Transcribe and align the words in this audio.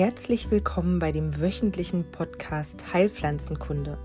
Herzlich 0.00 0.50
willkommen 0.50 0.98
bei 0.98 1.12
dem 1.12 1.42
wöchentlichen 1.42 2.10
Podcast 2.10 2.94
Heilpflanzenkunde. 2.94 3.98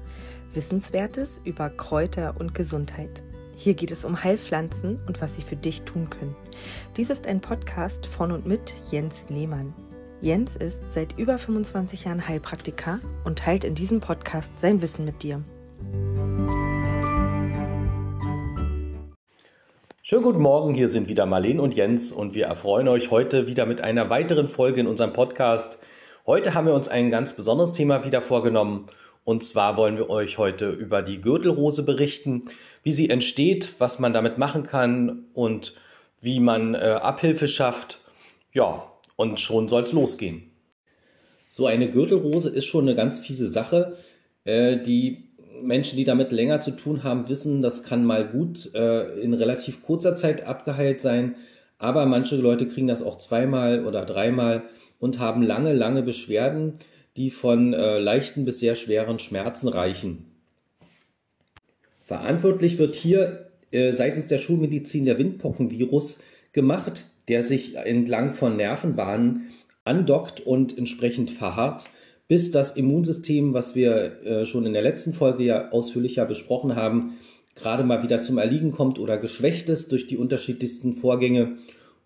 Wissenswertes 0.54 1.40
über 1.46 1.70
Kräuter 1.70 2.36
und 2.38 2.54
Gesundheit. 2.54 3.24
Hier 3.56 3.76
geht 3.76 3.92
es 3.92 4.04
um 4.04 4.22
Heilpflanzen 4.22 5.00
und 5.08 5.22
was 5.22 5.38
sie 5.38 5.42
für 5.42 5.56
dich 5.56 5.84
tun 5.84 6.10
können. 6.10 6.36
Dies 6.98 7.10
ist 7.10 7.26
ein 7.26 7.40
Podcast 7.40 8.08
von 8.08 8.34
und 8.34 8.46
mit 8.46 8.74
Jens 8.92 9.28
Lehmann. 9.30 9.74
Jens 10.20 10.58
ist 10.58 10.92
seit 10.92 11.18
über 11.18 11.38
25 11.38 12.04
Jahren 12.04 12.28
Heilpraktiker 12.28 13.00
und 13.24 13.40
teilt 13.40 13.64
in 13.64 13.74
diesem 13.74 14.02
Podcast 14.02 14.60
sein 14.60 14.82
Wissen 14.82 15.06
mit 15.06 15.24
dir. 15.24 15.42
Schönen 20.08 20.22
guten 20.22 20.40
Morgen, 20.44 20.76
hier 20.76 20.88
sind 20.88 21.08
wieder 21.08 21.26
Marlene 21.26 21.60
und 21.60 21.74
Jens 21.74 22.12
und 22.12 22.36
wir 22.36 22.46
erfreuen 22.46 22.88
euch 22.88 23.10
heute 23.10 23.48
wieder 23.48 23.66
mit 23.66 23.82
einer 23.82 24.08
weiteren 24.12 24.48
Folge 24.48 24.80
in 24.80 24.86
unserem 24.86 25.14
Podcast. 25.14 25.80
Heute 26.28 26.54
haben 26.54 26.68
wir 26.68 26.76
uns 26.76 26.88
ein 26.88 27.10
ganz 27.10 27.36
besonderes 27.36 27.74
Thema 27.74 28.06
wieder 28.06 28.22
vorgenommen 28.22 28.86
und 29.24 29.44
zwar 29.44 29.78
wollen 29.78 29.98
wir 29.98 30.12
euch 30.12 30.38
heute 30.38 30.70
über 30.70 31.02
die 31.02 31.22
Gürtelrose 31.22 31.82
berichten, 31.82 32.44
wie 32.84 32.92
sie 32.92 33.10
entsteht, 33.10 33.80
was 33.80 33.98
man 33.98 34.14
damit 34.14 34.38
machen 34.38 34.62
kann 34.62 35.26
und 35.34 35.74
wie 36.22 36.40
man 36.40 36.76
äh, 36.76 37.00
Abhilfe 37.02 37.48
schafft. 37.48 37.98
Ja, 38.54 38.92
und 39.16 39.40
schon 39.40 39.68
soll 39.68 39.86
es 39.86 39.92
losgehen. 39.92 40.52
So 41.48 41.66
eine 41.66 41.90
Gürtelrose 41.90 42.52
ist 42.52 42.66
schon 42.66 42.84
eine 42.84 42.96
ganz 42.96 43.18
fiese 43.18 43.50
Sache, 43.50 43.98
äh, 44.44 44.78
die 44.78 45.25
Menschen, 45.62 45.98
die 45.98 46.04
damit 46.04 46.32
länger 46.32 46.62
zu 46.62 46.72
tun 46.72 47.04
haben, 47.04 47.30
wissen, 47.30 47.62
das 47.62 47.84
kann 47.84 48.06
mal 48.06 48.28
gut 48.28 48.74
äh, 48.74 49.20
in 49.20 49.34
relativ 49.34 49.82
kurzer 49.82 50.16
Zeit 50.16 50.46
abgeheilt 50.46 51.02
sein, 51.02 51.36
aber 51.78 52.06
manche 52.06 52.36
Leute 52.36 52.68
kriegen 52.68 52.88
das 52.88 53.04
auch 53.04 53.18
zweimal 53.18 53.86
oder 53.86 54.06
dreimal 54.06 54.64
und 55.00 55.20
haben 55.20 55.42
lange, 55.42 55.74
lange 55.74 56.04
Beschwerden, 56.04 56.74
die 57.18 57.30
von 57.30 57.74
äh, 57.74 58.00
leichten 58.00 58.46
bis 58.46 58.60
sehr 58.60 58.76
schweren 58.76 59.20
Schmerzen 59.20 59.68
reichen. 59.68 60.26
Verantwortlich 62.02 62.78
wird 62.78 62.96
hier 62.96 63.52
äh, 63.72 63.92
seitens 63.94 64.28
der 64.28 64.38
Schulmedizin 64.38 65.06
der 65.06 65.18
Windpockenvirus 65.18 66.20
gemacht, 66.54 67.06
der 67.28 67.44
sich 67.44 67.76
entlang 67.76 68.32
von 68.34 68.56
Nervenbahnen 68.58 69.50
andockt 69.84 70.40
und 70.40 70.78
entsprechend 70.78 71.32
verharrt 71.32 71.86
bis 72.28 72.52
das 72.52 72.72
Immunsystem, 72.72 73.54
was 73.54 73.76
wir 73.76 74.24
äh, 74.24 74.46
schon 74.46 74.66
in 74.66 74.74
der 74.74 74.82
letzten 74.82 75.14
Folge 75.14 75.44
ja 75.44 75.72
ausführlicher 75.72 76.26
besprochen 76.26 76.76
haben, 76.76 77.18
gerade 77.56 77.84
mal 77.84 78.04
wieder 78.04 78.22
zum 78.22 78.38
Erliegen 78.38 78.72
kommt 78.72 79.00
oder 79.00 79.18
geschwächt 79.18 79.70
ist 79.70 79.92
durch 79.92 80.08
die 80.08 80.18
unterschiedlichsten 80.18 80.94
Vorgänge. 80.94 81.58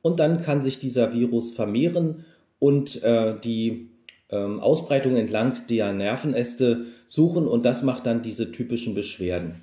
Und 0.02 0.20
dann 0.20 0.42
kann 0.42 0.62
sich 0.62 0.80
dieser 0.80 1.14
Virus 1.14 1.52
vermehren 1.52 2.26
und 2.60 3.02
äh, 3.04 3.36
die 3.40 3.90
ähm, 4.30 4.60
Ausbreitung 4.60 5.16
entlang 5.16 5.54
der 5.70 5.94
Nervenäste 5.94 6.86
suchen 7.08 7.48
und 7.48 7.66
das 7.66 7.84
macht 7.84 8.06
dann 8.06 8.22
diese 8.22 8.52
typischen 8.52 8.94
Beschwerden. 8.94 9.62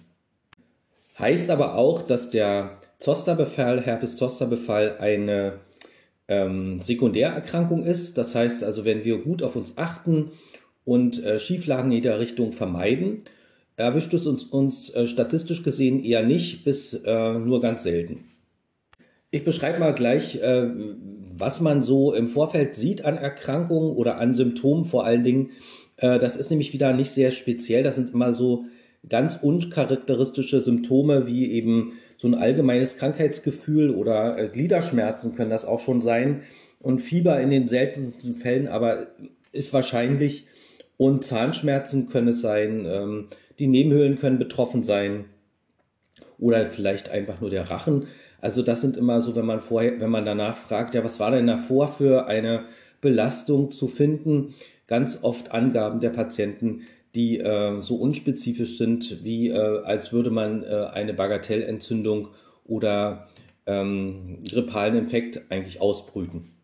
Heißt 1.18 1.50
aber 1.50 1.76
auch, 1.76 2.02
dass 2.02 2.30
der 2.30 2.78
Zosterbefall, 2.98 3.80
Herpes-Zoster-Befall 3.80 4.96
eine 4.98 5.60
ähm, 6.28 6.80
Sekundärerkrankung 6.80 7.84
ist. 7.84 8.18
Das 8.18 8.34
heißt 8.34 8.64
also, 8.64 8.84
wenn 8.84 9.04
wir 9.04 9.18
gut 9.18 9.42
auf 9.42 9.56
uns 9.56 9.74
achten 9.76 10.32
und 10.86 11.22
äh, 11.22 11.38
Schieflagen 11.38 11.90
in 11.90 11.96
jeder 11.96 12.18
Richtung 12.18 12.52
vermeiden, 12.52 13.22
erwischt 13.76 14.14
es 14.14 14.26
uns, 14.26 14.44
uns 14.44 14.88
äh, 14.94 15.06
statistisch 15.06 15.62
gesehen 15.62 16.02
eher 16.02 16.22
nicht 16.22 16.64
bis 16.64 16.94
äh, 16.94 17.34
nur 17.34 17.60
ganz 17.60 17.82
selten. 17.82 18.24
Ich 19.30 19.44
beschreibe 19.44 19.80
mal 19.80 19.92
gleich, 19.92 20.36
äh, 20.40 20.70
was 21.36 21.60
man 21.60 21.82
so 21.82 22.14
im 22.14 22.28
Vorfeld 22.28 22.74
sieht 22.74 23.04
an 23.04 23.18
Erkrankungen 23.18 23.94
oder 23.94 24.18
an 24.18 24.34
Symptomen 24.34 24.84
vor 24.84 25.04
allen 25.04 25.24
Dingen. 25.24 25.50
Äh, 25.98 26.18
das 26.18 26.36
ist 26.36 26.50
nämlich 26.50 26.72
wieder 26.72 26.94
nicht 26.94 27.10
sehr 27.10 27.32
speziell. 27.32 27.82
Das 27.82 27.96
sind 27.96 28.14
immer 28.14 28.32
so 28.32 28.64
ganz 29.08 29.36
uncharakteristische 29.42 30.60
Symptome 30.60 31.26
wie 31.26 31.50
eben 31.50 31.94
so 32.16 32.28
ein 32.28 32.34
allgemeines 32.34 32.96
Krankheitsgefühl 32.96 33.90
oder 33.90 34.38
äh, 34.38 34.48
Gliederschmerzen 34.48 35.34
können 35.34 35.50
das 35.50 35.64
auch 35.64 35.80
schon 35.80 36.00
sein 36.00 36.42
und 36.80 37.00
Fieber 37.00 37.40
in 37.40 37.50
den 37.50 37.66
seltensten 37.66 38.36
Fällen, 38.36 38.68
aber 38.68 39.08
ist 39.52 39.72
wahrscheinlich 39.72 40.46
und 40.96 41.24
Zahnschmerzen 41.24 42.08
können 42.08 42.28
es 42.28 42.40
sein, 42.40 42.86
ähm, 42.86 43.28
die 43.58 43.66
Nebenhöhlen 43.66 44.18
können 44.18 44.38
betroffen 44.38 44.82
sein 44.82 45.26
oder 46.38 46.66
vielleicht 46.66 47.08
einfach 47.08 47.40
nur 47.40 47.50
der 47.50 47.70
Rachen. 47.70 48.08
Also 48.40 48.62
das 48.62 48.80
sind 48.80 48.96
immer 48.96 49.22
so, 49.22 49.34
wenn 49.34 49.46
man 49.46 49.60
vorher, 49.60 50.00
wenn 50.00 50.10
man 50.10 50.26
danach 50.26 50.56
fragt, 50.56 50.94
ja, 50.94 51.02
was 51.04 51.18
war 51.18 51.30
denn 51.30 51.46
davor 51.46 51.88
für 51.88 52.26
eine 52.26 52.64
Belastung 53.00 53.70
zu 53.70 53.88
finden? 53.88 54.54
Ganz 54.86 55.18
oft 55.22 55.52
Angaben 55.52 56.00
der 56.00 56.10
Patienten, 56.10 56.82
die 57.14 57.40
äh, 57.40 57.80
so 57.80 57.96
unspezifisch 57.96 58.76
sind, 58.76 59.24
wie 59.24 59.48
äh, 59.48 59.82
als 59.84 60.12
würde 60.12 60.30
man 60.30 60.62
äh, 60.62 60.88
eine 60.92 61.14
Bagatellentzündung 61.14 62.28
oder 62.64 63.28
ähm, 63.64 64.44
grippalen 64.48 64.96
Infekt 64.96 65.50
eigentlich 65.50 65.80
ausbrüten. 65.80 66.55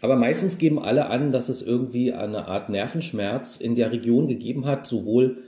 Aber 0.00 0.16
meistens 0.16 0.58
geben 0.58 0.78
alle 0.78 1.06
an, 1.06 1.32
dass 1.32 1.48
es 1.48 1.62
irgendwie 1.62 2.12
eine 2.12 2.46
Art 2.46 2.68
Nervenschmerz 2.68 3.56
in 3.56 3.74
der 3.74 3.90
Region 3.90 4.28
gegeben 4.28 4.66
hat, 4.66 4.86
sowohl 4.86 5.38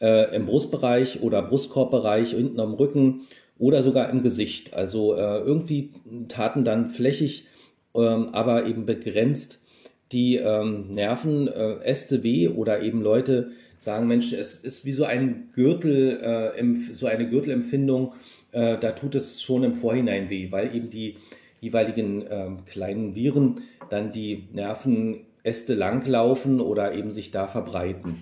äh, 0.00 0.34
im 0.34 0.46
Brustbereich 0.46 1.22
oder 1.22 1.42
Brustkorbbereich, 1.42 2.30
hinten 2.30 2.60
am 2.60 2.74
Rücken 2.74 3.22
oder 3.58 3.82
sogar 3.82 4.10
im 4.10 4.22
Gesicht. 4.22 4.74
Also 4.74 5.14
äh, 5.14 5.38
irgendwie 5.38 5.90
taten 6.28 6.64
dann 6.64 6.86
flächig, 6.86 7.46
ähm, 7.94 8.30
aber 8.32 8.66
eben 8.66 8.86
begrenzt 8.86 9.60
die 10.12 10.36
ähm, 10.36 10.92
Nervenäste 10.92 12.16
äh, 12.16 12.22
weh 12.24 12.48
oder 12.48 12.82
eben 12.82 13.02
Leute 13.02 13.50
sagen, 13.78 14.08
Mensch, 14.08 14.32
es 14.32 14.56
ist 14.56 14.84
wie 14.84 14.92
so 14.92 15.04
ein 15.04 15.50
Gürtel, 15.54 16.20
äh, 16.20 16.92
so 16.92 17.06
eine 17.06 17.28
Gürtelempfindung, 17.28 18.12
äh, 18.52 18.76
da 18.78 18.92
tut 18.92 19.14
es 19.14 19.42
schon 19.42 19.62
im 19.62 19.74
Vorhinein 19.74 20.28
weh, 20.30 20.50
weil 20.50 20.74
eben 20.74 20.90
die 20.90 21.16
jeweiligen 21.60 22.22
äh, 22.26 22.48
kleinen 22.66 23.14
Viren 23.14 23.62
dann 23.90 24.12
die 24.12 24.48
Nervenäste 24.52 25.74
langlaufen 25.74 26.60
oder 26.60 26.94
eben 26.94 27.12
sich 27.12 27.30
da 27.30 27.46
verbreiten. 27.46 28.16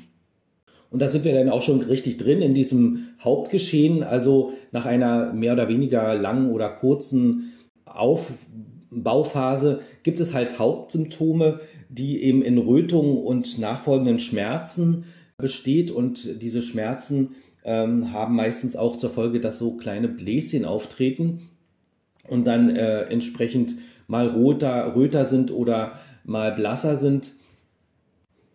Und 0.91 1.01
da 1.01 1.09
sind 1.09 1.25
wir 1.25 1.35
dann 1.35 1.51
auch 1.51 1.63
schon 1.63 1.83
richtig 1.83 2.17
drin 2.17 2.41
in 2.41 2.55
diesem 2.55 3.09
Hauptgeschehen. 3.21 4.03
Also 4.03 4.55
nach 4.73 4.87
einer 4.87 5.33
mehr 5.33 5.53
oder 5.53 5.69
weniger 5.69 6.15
langen 6.15 6.51
oder 6.51 6.71
kurzen 6.71 7.53
Aufbauphase 7.85 9.81
gibt 10.03 10.21
es 10.21 10.33
halt 10.33 10.59
Hauptsymptome, 10.59 11.61
die 11.91 12.23
eben 12.23 12.43
in 12.43 12.59
Rötungen 12.59 13.19
und 13.19 13.59
nachfolgenden 13.59 14.19
Schmerzen 14.19 15.05
besteht. 15.37 15.91
Und 15.91 16.43
diese 16.43 16.63
Schmerzen 16.63 17.35
ähm, 17.65 18.13
haben 18.13 18.35
meistens 18.35 18.75
auch 18.75 18.97
zur 18.97 19.11
Folge, 19.11 19.41
dass 19.41 19.59
so 19.59 19.77
kleine 19.77 20.09
Bläschen 20.09 20.65
auftreten 20.65 21.51
und 22.27 22.47
dann 22.47 22.75
äh, 22.75 23.03
entsprechend 23.03 23.75
mal 24.09 24.27
roter, 24.27 24.97
röter 24.97 25.25
sind 25.25 25.53
oder 25.53 26.01
mal 26.25 26.51
blasser 26.51 26.97
sind. 26.97 27.35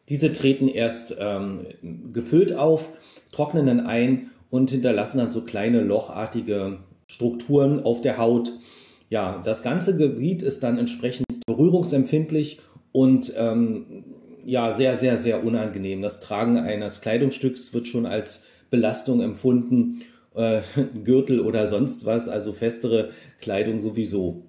Diese 0.09 0.33
treten 0.33 0.67
erst 0.67 1.15
ähm, 1.17 1.65
gefüllt 2.11 2.53
auf, 2.53 2.89
trocknen 3.31 3.67
dann 3.67 3.79
ein 3.79 4.31
und 4.49 4.69
hinterlassen 4.69 5.19
dann 5.19 5.31
so 5.31 5.41
kleine 5.41 5.81
lochartige 5.81 6.79
Strukturen 7.07 7.81
auf 7.81 8.01
der 8.01 8.17
Haut. 8.17 8.51
Ja, 9.09 9.41
das 9.45 9.63
ganze 9.63 9.95
Gebiet 9.95 10.41
ist 10.41 10.63
dann 10.63 10.77
entsprechend 10.77 11.25
berührungsempfindlich 11.45 12.59
und 12.91 13.33
ähm, 13.37 14.03
ja, 14.45 14.73
sehr, 14.73 14.97
sehr, 14.97 15.17
sehr 15.17 15.45
unangenehm. 15.45 16.01
Das 16.01 16.19
Tragen 16.19 16.57
eines 16.57 17.01
Kleidungsstücks 17.01 17.73
wird 17.73 17.87
schon 17.87 18.05
als 18.05 18.43
Belastung 18.69 19.21
empfunden, 19.21 20.01
äh, 20.35 20.61
Gürtel 21.03 21.39
oder 21.39 21.67
sonst 21.67 22.05
was, 22.05 22.27
also 22.27 22.51
festere 22.51 23.11
Kleidung 23.39 23.81
sowieso. 23.81 24.43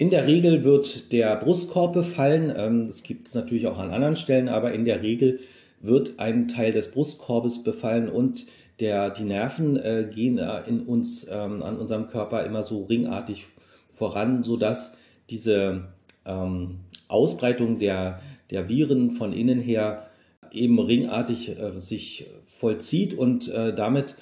In 0.00 0.10
der 0.10 0.28
Regel 0.28 0.62
wird 0.62 1.10
der 1.10 1.34
Brustkorb 1.36 1.92
befallen. 1.92 2.54
Ähm, 2.56 2.86
das 2.86 3.02
gibt 3.02 3.26
es 3.26 3.34
natürlich 3.34 3.66
auch 3.66 3.78
an 3.78 3.90
anderen 3.90 4.16
Stellen, 4.16 4.48
aber 4.48 4.72
in 4.72 4.84
der 4.84 5.02
Regel 5.02 5.40
wird 5.80 6.20
ein 6.20 6.46
Teil 6.46 6.72
des 6.72 6.92
Brustkorbes 6.92 7.64
befallen 7.64 8.08
und 8.08 8.46
der, 8.78 9.10
die 9.10 9.24
Nerven 9.24 9.76
äh, 9.76 10.08
gehen 10.12 10.38
äh, 10.38 10.60
in 10.68 10.82
uns, 10.82 11.26
ähm, 11.28 11.64
an 11.64 11.76
unserem 11.76 12.06
Körper 12.06 12.44
immer 12.44 12.62
so 12.62 12.84
ringartig 12.84 13.44
voran, 13.90 14.44
sodass 14.44 14.94
diese 15.30 15.88
ähm, 16.24 16.78
Ausbreitung 17.08 17.80
der, 17.80 18.20
der 18.52 18.68
Viren 18.68 19.10
von 19.10 19.32
innen 19.32 19.58
her 19.58 20.06
eben 20.52 20.78
ringartig 20.78 21.58
äh, 21.58 21.80
sich 21.80 22.26
vollzieht 22.44 23.14
und 23.14 23.52
damit 23.76 24.16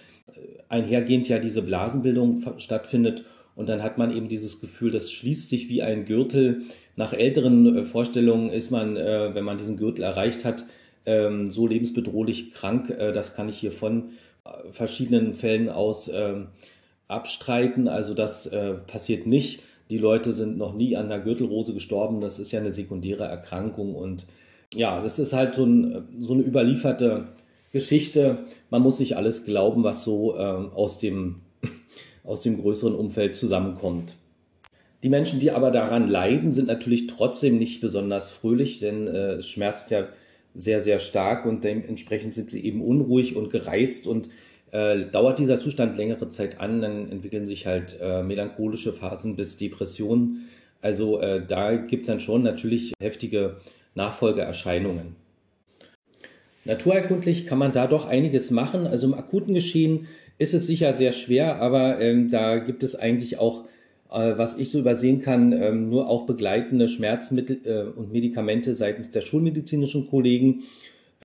einhergehend 0.68 1.26
ja 1.28 1.38
diese 1.38 1.62
Blasenbildung 1.62 2.42
stattfindet 2.58 3.24
und 3.56 3.70
dann 3.70 3.82
hat 3.82 3.98
man 3.98 4.14
eben 4.14 4.28
dieses 4.28 4.60
Gefühl, 4.60 4.92
das 4.92 5.10
schließt 5.10 5.48
sich 5.48 5.68
wie 5.68 5.82
ein 5.82 6.04
Gürtel. 6.04 6.62
Nach 6.94 7.12
älteren 7.12 7.78
äh, 7.78 7.82
Vorstellungen 7.82 8.50
ist 8.50 8.70
man, 8.70 8.96
äh, 8.96 9.34
wenn 9.34 9.44
man 9.44 9.58
diesen 9.58 9.78
Gürtel 9.78 10.04
erreicht 10.04 10.44
hat, 10.44 10.64
ähm, 11.06 11.50
so 11.50 11.66
lebensbedrohlich 11.66 12.52
krank. 12.52 12.90
Äh, 12.90 13.12
das 13.12 13.34
kann 13.34 13.48
ich 13.48 13.58
hier 13.58 13.72
von 13.72 14.10
verschiedenen 14.70 15.34
Fällen 15.34 15.68
aus 15.68 16.08
ähm, 16.14 16.48
abstreiten. 17.08 17.88
Also 17.88 18.14
das 18.14 18.48
passiert 18.86 19.26
nicht. 19.26 19.60
Die 19.90 19.98
Leute 19.98 20.32
sind 20.32 20.56
noch 20.56 20.72
nie 20.72 20.96
an 20.96 21.08
der 21.08 21.18
Gürtelrose 21.18 21.74
gestorben. 21.74 22.20
Das 22.20 22.38
ist 22.38 22.52
ja 22.52 22.60
eine 22.60 22.70
sekundäre 22.70 23.24
Erkrankung. 23.24 23.96
Und 23.96 24.26
ja, 24.72 25.02
das 25.02 25.18
ist 25.18 25.32
halt 25.32 25.54
so, 25.54 25.64
ein, 25.64 26.06
so 26.20 26.34
eine 26.34 26.44
überlieferte 26.44 27.26
Geschichte. 27.72 28.38
Man 28.70 28.82
muss 28.82 29.00
nicht 29.00 29.16
alles 29.16 29.44
glauben, 29.44 29.82
was 29.82 30.04
so 30.04 30.36
äh, 30.36 30.40
aus, 30.40 31.00
dem, 31.00 31.40
aus 32.26 32.42
dem 32.42 32.60
größeren 32.60 32.94
Umfeld 32.94 33.34
zusammenkommt. 33.34 34.16
Die 35.02 35.08
Menschen, 35.08 35.40
die 35.40 35.50
aber 35.50 35.70
daran 35.70 36.08
leiden, 36.08 36.52
sind 36.52 36.66
natürlich 36.66 37.06
trotzdem 37.06 37.58
nicht 37.58 37.80
besonders 37.80 38.30
fröhlich, 38.30 38.80
denn 38.80 39.06
äh, 39.06 39.34
es 39.34 39.48
schmerzt 39.48 39.90
ja 39.90 40.08
sehr, 40.54 40.80
sehr 40.80 40.98
stark 40.98 41.46
und 41.46 41.62
dementsprechend 41.64 42.34
sind 42.34 42.50
sie 42.50 42.64
eben 42.64 42.82
unruhig 42.82 43.36
und 43.36 43.50
gereizt 43.50 44.06
und 44.06 44.28
äh, 44.72 45.04
dauert 45.04 45.38
dieser 45.38 45.60
Zustand 45.60 45.96
längere 45.96 46.28
Zeit 46.28 46.60
an, 46.60 46.80
dann 46.80 47.10
entwickeln 47.10 47.46
sich 47.46 47.66
halt 47.66 47.98
äh, 48.00 48.22
melancholische 48.22 48.92
Phasen 48.92 49.36
bis 49.36 49.56
Depressionen. 49.56 50.48
Also 50.80 51.20
äh, 51.20 51.44
da 51.46 51.76
gibt 51.76 52.02
es 52.02 52.06
dann 52.08 52.20
schon 52.20 52.42
natürlich 52.42 52.92
heftige 53.00 53.58
Nachfolgeerscheinungen. 53.94 55.16
Naturerkundlich 56.64 57.46
kann 57.46 57.58
man 57.58 57.72
da 57.72 57.86
doch 57.86 58.06
einiges 58.06 58.50
machen. 58.50 58.86
Also 58.86 59.06
im 59.06 59.14
akuten 59.14 59.54
Geschehen 59.54 60.08
ist 60.38 60.54
es 60.54 60.66
sicher 60.66 60.92
sehr 60.92 61.12
schwer, 61.12 61.60
aber 61.60 62.00
ähm, 62.00 62.30
da 62.30 62.58
gibt 62.58 62.82
es 62.82 62.94
eigentlich 62.94 63.38
auch, 63.38 63.64
äh, 64.10 64.36
was 64.36 64.58
ich 64.58 64.70
so 64.70 64.78
übersehen 64.78 65.20
kann, 65.20 65.52
ähm, 65.52 65.88
nur 65.88 66.08
auch 66.08 66.26
begleitende 66.26 66.88
Schmerzmittel 66.88 67.60
äh, 67.64 67.98
und 67.98 68.12
Medikamente 68.12 68.74
seitens 68.74 69.10
der 69.10 69.22
schulmedizinischen 69.22 70.08
Kollegen. 70.08 70.64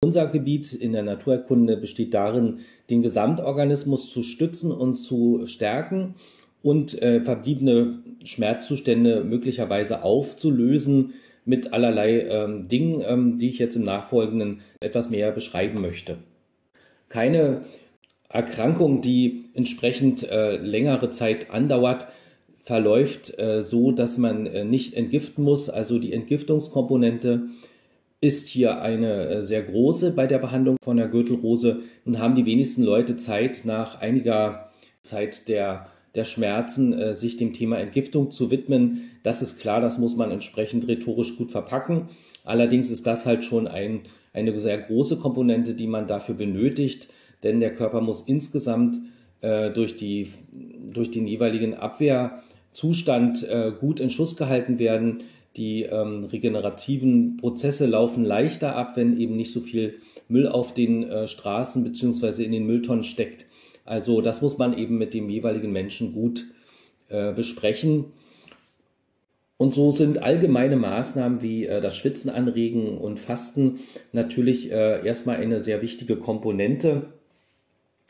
Unser 0.01 0.27
Gebiet 0.27 0.73
in 0.73 0.93
der 0.93 1.03
Naturerkunde 1.03 1.77
besteht 1.77 2.13
darin, 2.13 2.59
den 2.89 3.03
Gesamtorganismus 3.03 4.09
zu 4.09 4.23
stützen 4.23 4.71
und 4.71 4.95
zu 4.95 5.45
stärken 5.45 6.15
und 6.63 7.01
äh, 7.01 7.21
verbliebene 7.21 7.99
Schmerzzustände 8.23 9.23
möglicherweise 9.23 10.03
aufzulösen 10.03 11.13
mit 11.45 11.73
allerlei 11.73 12.21
ähm, 12.21 12.67
Dingen, 12.67 13.03
ähm, 13.05 13.39
die 13.39 13.49
ich 13.49 13.59
jetzt 13.59 13.75
im 13.75 13.83
Nachfolgenden 13.83 14.61
etwas 14.79 15.09
mehr 15.09 15.31
beschreiben 15.31 15.81
möchte. 15.81 16.17
Keine 17.09 17.63
Erkrankung, 18.31 19.01
die 19.01 19.45
entsprechend 19.53 20.29
äh, 20.29 20.57
längere 20.57 21.09
Zeit 21.09 21.51
andauert, 21.51 22.07
verläuft 22.57 23.37
äh, 23.39 23.61
so, 23.61 23.91
dass 23.91 24.17
man 24.17 24.45
äh, 24.45 24.63
nicht 24.63 24.93
entgiften 24.93 25.43
muss. 25.43 25.69
Also 25.69 25.99
die 25.99 26.13
Entgiftungskomponente 26.13 27.47
ist 28.21 28.47
hier 28.47 28.81
eine 28.81 29.27
äh, 29.27 29.41
sehr 29.41 29.63
große 29.63 30.11
bei 30.11 30.27
der 30.27 30.37
Behandlung 30.37 30.77
von 30.81 30.97
der 30.97 31.07
Gürtelrose. 31.07 31.79
Nun 32.05 32.19
haben 32.19 32.35
die 32.35 32.45
wenigsten 32.45 32.83
Leute 32.83 33.15
Zeit, 33.15 33.65
nach 33.65 33.99
einiger 33.99 34.69
Zeit 35.01 35.47
der, 35.47 35.87
der 36.13 36.25
Schmerzen 36.25 36.93
äh, 36.93 37.15
sich 37.15 37.37
dem 37.37 37.51
Thema 37.51 37.79
Entgiftung 37.79 38.29
zu 38.29 38.51
widmen. 38.51 39.09
Das 39.23 39.41
ist 39.41 39.59
klar, 39.59 39.81
das 39.81 39.97
muss 39.97 40.15
man 40.15 40.31
entsprechend 40.31 40.87
rhetorisch 40.87 41.35
gut 41.35 41.51
verpacken. 41.51 42.09
Allerdings 42.43 42.91
ist 42.91 43.07
das 43.07 43.25
halt 43.25 43.43
schon 43.43 43.67
ein, 43.67 44.01
eine 44.33 44.57
sehr 44.59 44.77
große 44.77 45.17
Komponente, 45.17 45.73
die 45.73 45.87
man 45.87 46.07
dafür 46.07 46.35
benötigt, 46.35 47.07
denn 47.43 47.59
der 47.59 47.73
Körper 47.73 48.01
muss 48.01 48.21
insgesamt 48.25 48.99
äh, 49.41 49.71
durch, 49.71 49.95
die, 49.95 50.27
durch 50.91 51.11
den 51.11 51.27
jeweiligen 51.27 51.73
Abwehrzustand 51.73 53.47
äh, 53.47 53.71
gut 53.79 53.99
in 53.99 54.09
Schuss 54.09 54.35
gehalten 54.35 54.79
werden. 54.79 55.23
Die 55.57 55.83
ähm, 55.83 56.23
regenerativen 56.25 57.37
Prozesse 57.37 57.85
laufen 57.85 58.23
leichter 58.23 58.75
ab, 58.75 58.95
wenn 58.95 59.19
eben 59.19 59.35
nicht 59.35 59.51
so 59.51 59.59
viel 59.59 59.95
Müll 60.29 60.47
auf 60.47 60.73
den 60.73 61.03
äh, 61.03 61.27
Straßen 61.27 61.83
beziehungsweise 61.83 62.43
in 62.43 62.53
den 62.53 62.65
Mülltonnen 62.65 63.03
steckt. 63.03 63.47
Also 63.83 64.21
das 64.21 64.41
muss 64.41 64.57
man 64.57 64.77
eben 64.77 64.97
mit 64.97 65.13
dem 65.13 65.29
jeweiligen 65.29 65.71
Menschen 65.71 66.13
gut 66.13 66.45
äh, 67.09 67.33
besprechen. 67.33 68.05
Und 69.57 69.75
so 69.75 69.91
sind 69.91 70.23
allgemeine 70.23 70.75
Maßnahmen 70.75 71.41
wie 71.41 71.65
äh, 71.65 71.81
das 71.81 71.95
Schwitzen 71.95 72.29
anregen 72.29 72.97
und 72.97 73.19
Fasten 73.19 73.79
natürlich 74.13 74.71
äh, 74.71 75.05
erstmal 75.05 75.35
eine 75.35 75.61
sehr 75.61 75.81
wichtige 75.81 76.15
Komponente. 76.15 77.13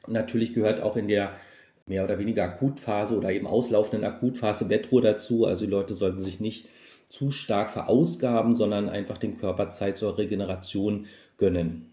Natürlich 0.07 0.53
gehört 0.53 0.81
auch 0.81 0.97
in 0.97 1.07
der 1.07 1.33
mehr 1.85 2.03
oder 2.03 2.19
weniger 2.19 2.43
Akutphase 2.43 3.17
oder 3.17 3.31
eben 3.31 3.47
auslaufenden 3.47 4.03
Akutphase 4.03 4.65
Bettruhe 4.65 5.01
dazu. 5.01 5.45
Also 5.45 5.65
die 5.65 5.71
Leute 5.71 5.93
sollten 5.93 6.19
sich 6.19 6.39
nicht 6.39 6.67
zu 7.09 7.31
stark 7.31 7.69
verausgaben, 7.69 8.55
sondern 8.55 8.89
einfach 8.89 9.17
dem 9.17 9.37
Körper 9.37 9.69
Zeit 9.69 9.97
zur 9.97 10.17
Regeneration 10.17 11.07
gönnen. 11.37 11.91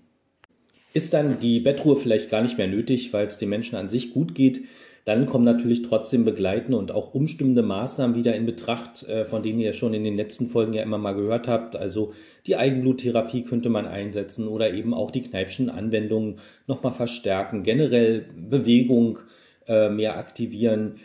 Ist 0.95 1.13
dann 1.13 1.41
die 1.41 1.61
Bettruhe 1.61 1.97
vielleicht 1.97 2.31
gar 2.31 2.43
nicht 2.43 2.57
mehr 2.57 2.69
nötig, 2.69 3.13
weil 3.13 3.27
es 3.27 3.39
den 3.39 3.49
Menschen 3.49 3.77
an 3.77 3.89
sich 3.89 4.13
gut 4.13 4.35
geht, 4.35 4.63
dann 5.09 5.25
kommen 5.25 5.47
natürlich 5.47 5.81
trotzdem 5.81 6.27
begleitende 6.27 6.77
und 6.77 6.93
auch 6.93 7.15
umstimmende 7.15 7.63
Maßnahmen 7.63 8.15
wieder 8.15 8.37
in 8.37 8.45
Betracht, 8.45 9.09
äh, 9.09 9.25
von 9.25 9.43
denen 9.43 9.59
ihr 9.59 9.73
schon 9.73 9.95
in 9.95 10.05
den 10.05 10.17
letzten 10.17 10.49
Folgen 10.49 10.75
ja 10.75 10.83
immer 10.83 10.99
mal 10.99 11.15
gehört 11.15 11.49
habt. 11.49 11.77
Also 11.77 12.13
die 12.47 12.57
Eigenbluttherapie 12.57 13.43
könnte 13.45 13.71
man 13.71 13.87
einsetzen 13.87 14.47
oder 14.47 14.71
eben 14.75 14.93
auch 14.93 15.11
die 15.11 15.23
Kneipschen 15.23 15.71
Anwendungen 15.71 16.41
nochmal 16.67 16.93
verstärken, 16.93 17.63
generell 17.63 18.27
Bewegung 18.37 19.21
äh, 19.67 19.89
mehr 19.89 20.19
aktivieren. 20.19 20.97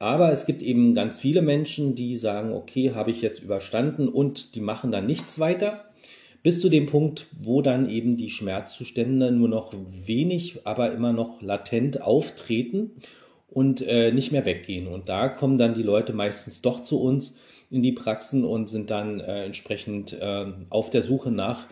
Aber 0.00 0.32
es 0.32 0.44
gibt 0.44 0.60
eben 0.60 0.96
ganz 0.96 1.20
viele 1.20 1.40
Menschen, 1.40 1.94
die 1.94 2.16
sagen, 2.16 2.52
okay, 2.52 2.90
habe 2.96 3.12
ich 3.12 3.22
jetzt 3.22 3.44
überstanden 3.44 4.08
und 4.08 4.56
die 4.56 4.60
machen 4.60 4.90
dann 4.90 5.06
nichts 5.06 5.38
weiter. 5.38 5.84
Bis 6.42 6.60
zu 6.60 6.68
dem 6.68 6.86
Punkt, 6.86 7.28
wo 7.40 7.62
dann 7.62 7.88
eben 7.88 8.16
die 8.16 8.30
Schmerzzustände 8.30 9.30
nur 9.30 9.48
noch 9.48 9.72
wenig, 10.04 10.62
aber 10.64 10.90
immer 10.90 11.12
noch 11.12 11.40
latent 11.42 12.02
auftreten 12.02 12.90
und 13.54 13.80
äh, 13.82 14.12
nicht 14.12 14.32
mehr 14.32 14.44
weggehen. 14.44 14.86
Und 14.86 15.08
da 15.08 15.28
kommen 15.28 15.58
dann 15.58 15.74
die 15.74 15.82
Leute 15.82 16.12
meistens 16.12 16.62
doch 16.62 16.82
zu 16.82 17.00
uns 17.00 17.36
in 17.70 17.82
die 17.82 17.92
Praxen 17.92 18.44
und 18.44 18.68
sind 18.68 18.90
dann 18.90 19.20
äh, 19.20 19.44
entsprechend 19.44 20.12
äh, 20.12 20.46
auf 20.68 20.90
der 20.90 21.02
Suche 21.02 21.30
nach, 21.30 21.66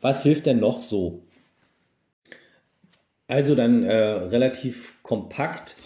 was 0.00 0.22
hilft 0.22 0.46
denn 0.46 0.60
noch 0.60 0.80
so? 0.80 1.22
Also 3.28 3.54
dann 3.54 3.84
äh, 3.84 3.94
relativ 3.94 4.94
kompakt. 5.02 5.76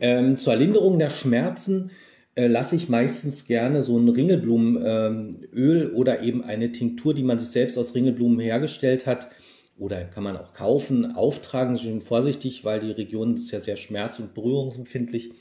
Ähm, 0.00 0.38
zur 0.38 0.56
Linderung 0.56 0.98
der 0.98 1.10
Schmerzen 1.10 1.90
äh, 2.36 2.46
lasse 2.46 2.76
ich 2.76 2.88
meistens 2.88 3.46
gerne 3.46 3.82
so 3.82 3.98
ein 3.98 4.08
Ringelblumenöl 4.08 5.90
ähm, 5.90 5.94
oder 5.94 6.22
eben 6.22 6.42
eine 6.42 6.72
Tinktur, 6.72 7.14
die 7.14 7.22
man 7.22 7.38
sich 7.38 7.48
selbst 7.48 7.78
aus 7.78 7.94
Ringelblumen 7.94 8.40
hergestellt 8.40 9.06
hat. 9.06 9.28
Oder 9.78 10.04
kann 10.04 10.24
man 10.24 10.36
auch 10.36 10.54
kaufen, 10.54 11.14
auftragen, 11.16 11.76
schön 11.78 12.00
vorsichtig, 12.00 12.64
weil 12.64 12.80
die 12.80 12.92
Region 12.92 13.34
ist 13.34 13.50
ja 13.50 13.60
sehr 13.60 13.76
schmerz- 13.76 14.18
und 14.18 14.32
berührungsempfindlich. 14.32 15.32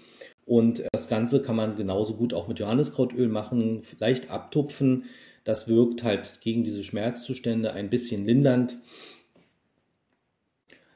Und 0.45 0.83
das 0.91 1.07
Ganze 1.07 1.41
kann 1.41 1.55
man 1.55 1.75
genauso 1.75 2.15
gut 2.15 2.33
auch 2.33 2.47
mit 2.47 2.59
Johanniskrautöl 2.59 3.27
machen, 3.27 3.81
vielleicht 3.81 4.29
abtupfen. 4.29 5.05
Das 5.43 5.67
wirkt 5.67 6.03
halt 6.03 6.41
gegen 6.41 6.63
diese 6.63 6.83
Schmerzzustände 6.83 7.73
ein 7.73 7.89
bisschen 7.89 8.25
lindernd. 8.25 8.77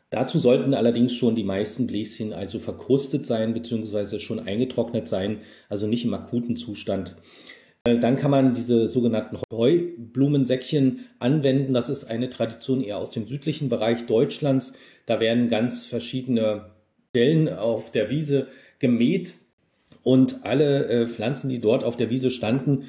Dazu 0.10 0.39
sollten 0.39 0.74
allerdings 0.74 1.13
schon 1.13 1.36
die 1.36 1.43
meisten 1.43 1.86
Bläschen 1.86 2.34
also 2.34 2.60
verkrustet 2.60 3.25
sein 3.25 3.53
bzw. 3.53 4.19
schon 4.19 4.39
eingetrocknet 4.39 5.08
sein, 5.08 5.41
also 5.69 5.88
nicht 5.88 6.03
im 6.03 6.13
akuten 6.15 6.55
Zustand. 6.55 7.15
Äh, 7.83 7.98
dann 7.98 8.15
kann 8.17 8.31
man 8.31 8.53
diese 8.53 8.88
sogenannten 8.88 9.38
Heublumensäckchen 9.51 11.05
anwenden. 11.19 11.74
Das 11.74 11.89
ist 11.89 12.05
eine 12.05 12.29
Tradition 12.29 12.81
eher 12.81 12.98
aus 12.98 13.12
dem 13.12 13.25
südlichen 13.25 13.69
Bereich 13.69 14.05
Deutschlands. 14.05 14.74
Da 15.05 15.19
werden 15.19 15.50
ganz 15.50 15.86
verschiedene 15.86 16.71
Stellen 17.09 17.50
auf 17.50 17.91
der 17.91 18.09
Wiese 18.09 18.48
gemäht 18.79 19.33
und 20.03 20.45
alle 20.45 20.86
äh, 20.86 21.05
Pflanzen, 21.05 21.50
die 21.50 21.59
dort 21.59 21.83
auf 21.83 21.98
der 21.98 22.09
Wiese 22.09 22.29
standen, 22.31 22.86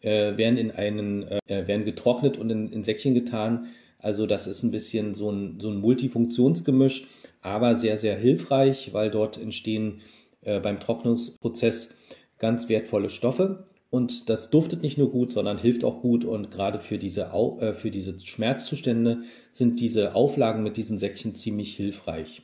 äh, 0.00 0.36
werden 0.36 0.56
in 0.56 0.70
einen, 0.70 1.24
äh, 1.24 1.40
werden 1.46 1.84
getrocknet 1.84 2.38
und 2.38 2.50
in, 2.50 2.72
in 2.72 2.84
Säckchen 2.84 3.14
getan. 3.14 3.66
Also 3.98 4.26
das 4.26 4.46
ist 4.46 4.62
ein 4.62 4.70
bisschen 4.70 5.14
so 5.14 5.30
ein, 5.30 5.60
so 5.60 5.70
ein 5.70 5.80
Multifunktionsgemisch, 5.80 7.06
aber 7.40 7.74
sehr, 7.74 7.96
sehr 7.96 8.16
hilfreich, 8.16 8.92
weil 8.92 9.10
dort 9.10 9.40
entstehen 9.40 10.00
äh, 10.42 10.60
beim 10.60 10.78
Trocknungsprozess 10.78 11.90
ganz 12.38 12.68
wertvolle 12.68 13.10
Stoffe. 13.10 13.66
Und 13.94 14.28
das 14.28 14.50
duftet 14.50 14.82
nicht 14.82 14.98
nur 14.98 15.12
gut, 15.12 15.30
sondern 15.30 15.56
hilft 15.56 15.84
auch 15.84 16.00
gut. 16.02 16.24
Und 16.24 16.50
gerade 16.50 16.80
für 16.80 16.98
diese, 16.98 17.30
äh, 17.60 17.74
für 17.74 17.92
diese 17.92 18.18
Schmerzzustände 18.18 19.18
sind 19.52 19.78
diese 19.78 20.16
Auflagen 20.16 20.64
mit 20.64 20.76
diesen 20.76 20.98
Säckchen 20.98 21.36
ziemlich 21.36 21.76
hilfreich. 21.76 22.42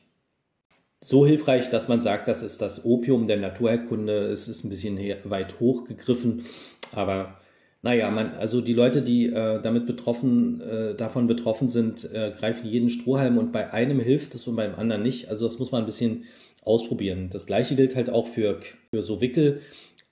So 1.01 1.27
hilfreich, 1.27 1.69
dass 1.69 1.89
man 1.89 2.03
sagt, 2.03 2.29
das 2.29 2.43
ist 2.43 2.63
das 2.63 2.85
Opium 2.85 3.27
der 3.27 3.39
Naturheilkunde. 3.39 4.27
Es 4.27 4.47
ist 4.47 4.63
ein 4.63 4.69
bisschen 4.69 4.97
weit 5.25 5.59
hochgegriffen, 5.59 6.45
aber 6.93 7.41
naja, 7.83 8.13
man, 8.13 8.35
also 8.35 8.61
die 8.61 8.75
Leute, 8.75 9.03
die 9.03 9.27
äh, 9.27 9.61
damit 9.61 9.87
betroffen, 9.87 10.61
äh, 10.61 10.95
davon 10.95 11.27
betroffen 11.27 11.69
sind, 11.69 12.05
äh, 12.13 12.33
greifen 12.39 12.69
jeden 12.69 12.91
Strohhalm 12.91 13.39
und 13.39 13.51
bei 13.51 13.73
einem 13.73 13.99
hilft 13.99 14.37
es 14.37 14.47
und 14.47 14.55
beim 14.55 14.77
anderen 14.77 15.03
nicht. 15.03 15.29
Also 15.29 15.49
das 15.49 15.59
muss 15.59 15.73
man 15.73 15.83
ein 15.83 15.87
bisschen 15.87 16.27
ausprobieren. 16.63 17.29
Das 17.33 17.45
gleiche 17.45 17.75
gilt 17.75 17.97
halt 17.97 18.09
auch 18.09 18.29
für, 18.29 18.61
für 18.95 19.03
so 19.03 19.21
Wickel 19.21 19.63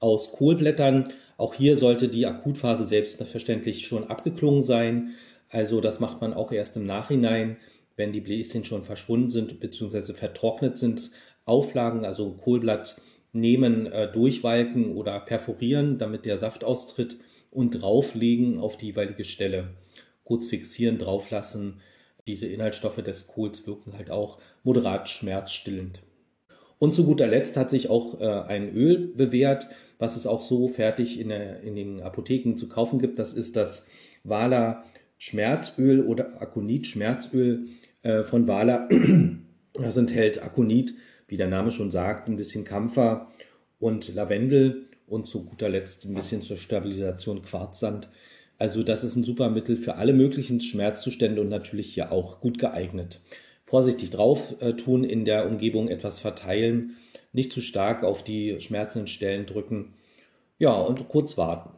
aus 0.00 0.33
Kohlblättern. 0.33 1.12
Auch 1.38 1.54
hier 1.54 1.76
sollte 1.76 2.09
die 2.09 2.26
Akutphase 2.26 2.85
selbstverständlich 2.85 3.87
schon 3.87 4.04
abgeklungen 4.04 4.64
sein. 4.64 5.14
Also 5.49 5.80
das 5.80 6.00
macht 6.00 6.21
man 6.21 6.35
auch 6.35 6.50
erst 6.50 6.76
im 6.76 6.85
Nachhinein, 6.85 7.57
wenn 7.97 8.12
die 8.12 8.21
Bläschen 8.21 8.64
schon 8.64 8.83
verschwunden 8.83 9.30
sind 9.30 9.61
bzw. 9.61 10.14
vertrocknet 10.14 10.76
sind. 10.76 11.11
Auflagen, 11.45 12.04
also 12.04 12.33
Kohlblatt 12.33 13.00
nehmen, 13.33 13.87
äh, 13.87 14.11
durchwalken 14.11 14.97
oder 14.97 15.21
perforieren, 15.21 15.97
damit 15.97 16.26
der 16.26 16.38
Saft 16.38 16.64
austritt 16.64 17.16
und 17.52 17.71
drauflegen 17.71 18.59
auf 18.59 18.76
die 18.76 18.87
jeweilige 18.87 19.25
Stelle. 19.25 19.71
Kurz 20.25 20.47
fixieren, 20.49 20.99
drauflassen. 20.99 21.80
Diese 22.26 22.49
Inhaltsstoffe 22.49 23.02
des 23.02 23.28
Kohls 23.28 23.66
wirken 23.66 23.95
halt 23.97 24.11
auch 24.11 24.38
moderat 24.64 25.09
schmerzstillend. 25.09 26.02
Und 26.79 26.95
zu 26.95 27.05
guter 27.05 27.27
Letzt 27.27 27.57
hat 27.57 27.71
sich 27.71 27.91
auch 27.91 28.21
äh, 28.21 28.25
ein 28.25 28.73
Öl 28.73 29.09
bewährt, 29.09 29.69
was 29.99 30.17
es 30.17 30.27
auch 30.27 30.43
so 30.43 30.69
fertig 30.69 31.19
in, 31.19 31.31
der, 31.31 31.61
in 31.61 31.75
den 31.75 32.01
Apotheken 32.01 32.55
zu 32.55 32.69
kaufen 32.69 32.99
gibt. 33.01 33.19
Das 33.19 33.33
ist 33.33 33.57
das 33.57 33.87
Wala 34.25 34.85
Schmerzöl 35.17 36.01
oder 36.01 36.41
Akonit 36.41 36.87
Schmerzöl 36.87 37.67
äh, 38.03 38.23
von 38.23 38.49
Wala. 38.49 38.89
Das 39.75 39.97
enthält 39.97 40.43
Akonit, 40.43 40.95
wie 41.29 41.37
der 41.37 41.47
Name 41.47 41.71
schon 41.71 41.93
sagt, 41.93 42.27
ein 42.29 42.37
bisschen 42.37 42.65
Kampfer 42.65 43.31
und 43.79 44.13
Lavendel 44.13 44.87
und 45.07 45.27
zu 45.27 45.45
guter 45.45 45.69
Letzt 45.69 46.05
ein 46.05 46.15
bisschen 46.15 46.43
zur 46.43 46.57
Stabilisation 46.57 47.43
Quarzsand. 47.43 48.09
Also 48.59 48.83
das 48.83 49.05
ist 49.05 49.15
ein 49.15 49.23
super 49.23 49.51
Mittel 49.51 49.77
für 49.77 49.95
alle 49.95 50.15
möglichen 50.15 50.61
Schmerzzustände 50.61 51.41
und 51.41 51.49
natürlich 51.49 51.95
hier 51.95 52.11
auch 52.11 52.41
gut 52.41 52.59
geeignet. 52.59 53.21
Vorsichtig 53.69 54.09
drauf 54.09 54.55
äh, 54.61 54.73
tun, 54.73 55.05
in 55.05 55.27
der 55.27 55.47
Umgebung 55.47 55.89
etwas 55.89 56.19
verteilen, 56.19 56.97
nicht 57.35 57.53
zu 57.53 57.61
stark 57.61 58.03
auf 58.03 58.25
die 58.25 58.59
schmerzenden 58.61 59.09
Stellen 59.09 59.45
drücken. 59.45 59.93
Ja, 60.59 60.73
und 60.73 61.07
kurz 61.11 61.37
warten. 61.37 61.69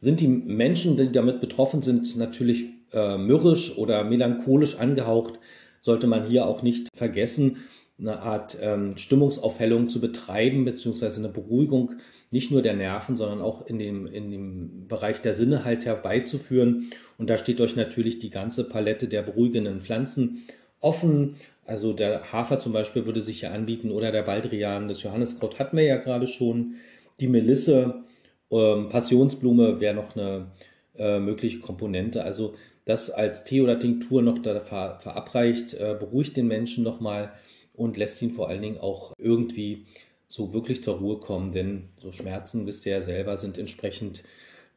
Sind 0.00 0.18
die 0.18 0.26
Menschen, 0.26 0.96
die 0.96 1.12
damit 1.12 1.40
betroffen 1.40 1.82
sind, 1.82 2.16
natürlich 2.16 2.64
äh, 2.92 3.16
mürrisch 3.16 3.78
oder 3.78 4.02
melancholisch 4.02 4.74
angehaucht, 4.74 5.38
sollte 5.82 6.08
man 6.08 6.26
hier 6.26 6.48
auch 6.48 6.62
nicht 6.62 6.88
vergessen, 6.96 7.58
eine 7.96 8.18
Art 8.18 8.58
ähm, 8.60 8.96
Stimmungsaufhellung 8.96 9.88
zu 9.88 10.00
betreiben, 10.00 10.64
beziehungsweise 10.64 11.20
eine 11.20 11.28
Beruhigung 11.28 11.92
nicht 12.32 12.50
nur 12.50 12.60
der 12.60 12.74
Nerven, 12.74 13.16
sondern 13.16 13.40
auch 13.40 13.64
in 13.68 13.78
dem, 13.78 14.08
in 14.08 14.32
dem 14.32 14.88
Bereich 14.88 15.20
der 15.20 15.34
Sinne 15.34 15.64
halt 15.64 15.84
herbeizuführen. 15.84 16.90
Und 17.18 17.30
da 17.30 17.38
steht 17.38 17.60
euch 17.60 17.76
natürlich 17.76 18.18
die 18.18 18.30
ganze 18.30 18.64
Palette 18.64 19.06
der 19.06 19.22
beruhigenden 19.22 19.80
Pflanzen 19.80 20.42
offen. 20.82 21.36
Also 21.64 21.92
der 21.92 22.32
Hafer 22.32 22.58
zum 22.60 22.72
Beispiel 22.72 23.06
würde 23.06 23.22
sich 23.22 23.40
hier 23.40 23.52
anbieten 23.52 23.90
oder 23.90 24.12
der 24.12 24.22
Baldrian, 24.22 24.88
das 24.88 25.02
Johanniskraut 25.02 25.58
hatten 25.58 25.76
wir 25.76 25.84
ja 25.84 25.96
gerade 25.96 26.26
schon. 26.26 26.74
Die 27.20 27.28
Melisse, 27.28 28.04
ähm, 28.50 28.88
Passionsblume 28.88 29.80
wäre 29.80 29.94
noch 29.94 30.16
eine 30.16 30.48
äh, 30.96 31.18
mögliche 31.18 31.60
Komponente. 31.60 32.24
Also 32.24 32.54
das 32.84 33.10
als 33.10 33.44
Tee 33.44 33.62
oder 33.62 33.78
Tinktur 33.78 34.22
noch 34.22 34.38
da 34.38 34.58
ver 34.60 34.98
verabreicht, 35.00 35.74
äh, 35.74 35.96
beruhigt 35.98 36.36
den 36.36 36.48
Menschen 36.48 36.84
nochmal 36.84 37.32
und 37.74 37.96
lässt 37.96 38.20
ihn 38.22 38.30
vor 38.30 38.48
allen 38.48 38.62
Dingen 38.62 38.78
auch 38.78 39.12
irgendwie 39.18 39.86
so 40.28 40.52
wirklich 40.52 40.82
zur 40.82 40.96
Ruhe 40.96 41.18
kommen, 41.18 41.52
denn 41.52 41.90
so 41.98 42.10
Schmerzen, 42.10 42.66
wisst 42.66 42.86
ihr 42.86 42.92
ja 42.92 43.02
selber, 43.02 43.36
sind 43.36 43.58
entsprechend 43.58 44.24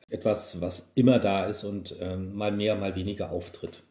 etwas, 0.09 0.61
was 0.61 0.91
immer 0.95 1.19
da 1.19 1.45
ist 1.45 1.63
und 1.63 1.95
ähm, 1.99 2.35
mal 2.35 2.51
mehr, 2.51 2.75
mal 2.75 2.95
weniger 2.95 3.31
auftritt. 3.31 3.83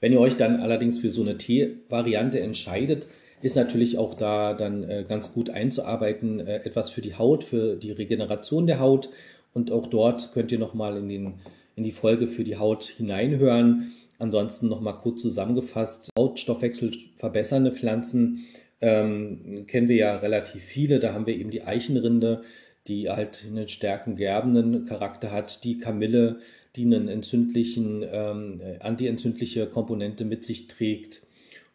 Wenn 0.00 0.12
ihr 0.12 0.20
euch 0.20 0.36
dann 0.36 0.60
allerdings 0.60 0.98
für 0.98 1.10
so 1.10 1.22
eine 1.22 1.38
Tee-Variante 1.38 2.40
entscheidet, 2.40 3.06
ist 3.42 3.56
natürlich 3.56 3.98
auch 3.98 4.14
da 4.14 4.54
dann 4.54 4.88
äh, 4.88 5.04
ganz 5.08 5.32
gut 5.32 5.50
einzuarbeiten, 5.50 6.40
äh, 6.40 6.56
etwas 6.64 6.90
für 6.90 7.00
die 7.00 7.14
Haut, 7.14 7.44
für 7.44 7.76
die 7.76 7.92
Regeneration 7.92 8.66
der 8.66 8.80
Haut. 8.80 9.10
Und 9.54 9.70
auch 9.70 9.86
dort 9.86 10.32
könnt 10.32 10.52
ihr 10.52 10.58
nochmal 10.58 10.96
in, 10.98 11.34
in 11.76 11.84
die 11.84 11.92
Folge 11.92 12.26
für 12.26 12.44
die 12.44 12.56
Haut 12.56 12.84
hineinhören. 12.84 13.92
Ansonsten 14.18 14.68
nochmal 14.68 14.98
kurz 15.00 15.22
zusammengefasst, 15.22 16.10
Hautstoffwechsel 16.18 16.92
verbessernde 17.16 17.70
Pflanzen 17.70 18.44
ähm, 18.80 19.64
kennen 19.66 19.88
wir 19.88 19.96
ja 19.96 20.16
relativ 20.16 20.64
viele. 20.64 20.98
Da 20.98 21.12
haben 21.12 21.26
wir 21.26 21.36
eben 21.36 21.50
die 21.50 21.62
Eichenrinde, 21.62 22.42
die 22.88 23.08
halt 23.10 23.44
einen 23.46 23.68
stärken 23.68 24.16
gerbenden 24.16 24.86
Charakter 24.86 25.30
hat, 25.30 25.62
die 25.62 25.78
Kamille, 25.78 26.40
die 26.76 26.84
einen 26.84 27.08
entzündlichen, 27.08 28.04
ähm, 28.10 28.60
antientzündliche 28.80 29.66
Komponente 29.66 30.24
mit 30.24 30.44
sich 30.44 30.66
trägt. 30.66 31.22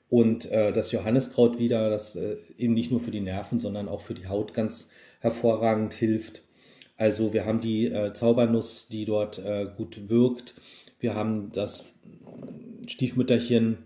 Und 0.09 0.51
äh, 0.51 0.71
das 0.71 0.91
Johanniskraut 0.91 1.57
wieder, 1.57 1.89
das 1.89 2.15
äh, 2.15 2.37
eben 2.57 2.73
nicht 2.73 2.91
nur 2.91 2.99
für 2.99 3.11
die 3.11 3.21
Nerven, 3.21 3.59
sondern 3.59 3.89
auch 3.89 4.01
für 4.01 4.13
die 4.13 4.27
Haut 4.27 4.53
ganz 4.53 4.89
hervorragend 5.19 5.93
hilft. 5.93 6.43
Also 6.97 7.33
wir 7.33 7.45
haben 7.45 7.61
die 7.61 7.85
äh, 7.85 8.13
Zaubernuss, 8.13 8.87
die 8.87 9.05
dort 9.05 9.39
äh, 9.39 9.67
gut 9.75 10.09
wirkt. 10.09 10.53
Wir 10.99 11.15
haben 11.15 11.51
das 11.51 11.83
Stiefmütterchen, 12.87 13.79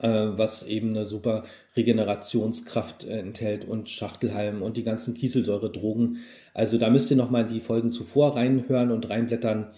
äh, 0.00 0.08
was 0.08 0.64
eben 0.66 0.90
eine 0.90 1.06
super 1.06 1.44
Regenerationskraft 1.76 3.04
äh, 3.04 3.20
enthält 3.20 3.66
und 3.66 3.88
Schachtelhalm 3.88 4.62
und 4.62 4.76
die 4.76 4.82
ganzen 4.82 5.14
Kieselsäure-Drogen. 5.14 6.18
Also 6.54 6.78
da 6.78 6.90
müsst 6.90 7.10
ihr 7.10 7.16
nochmal 7.16 7.46
die 7.46 7.60
Folgen 7.60 7.92
zuvor 7.92 8.34
reinhören 8.34 8.90
und 8.90 9.08
reinblättern 9.08 9.72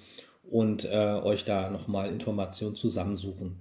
und 0.53 0.85
äh, 0.85 0.89
euch 0.89 1.45
da 1.45 1.71
nochmal 1.71 2.11
Informationen 2.11 2.77
zusammensuchen. 2.77 3.57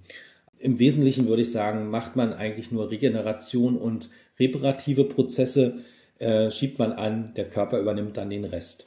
Im 0.58 0.78
Wesentlichen 0.78 1.26
würde 1.26 1.42
ich 1.42 1.50
sagen, 1.50 1.88
macht 1.90 2.16
man 2.16 2.32
eigentlich 2.34 2.70
nur 2.70 2.90
Regeneration 2.90 3.76
und 3.76 4.10
reparative 4.38 5.04
Prozesse, 5.04 5.78
äh, 6.18 6.50
schiebt 6.50 6.78
man 6.78 6.92
an, 6.92 7.32
der 7.34 7.48
Körper 7.48 7.80
übernimmt 7.80 8.16
dann 8.16 8.30
den 8.30 8.44
Rest. 8.44 8.86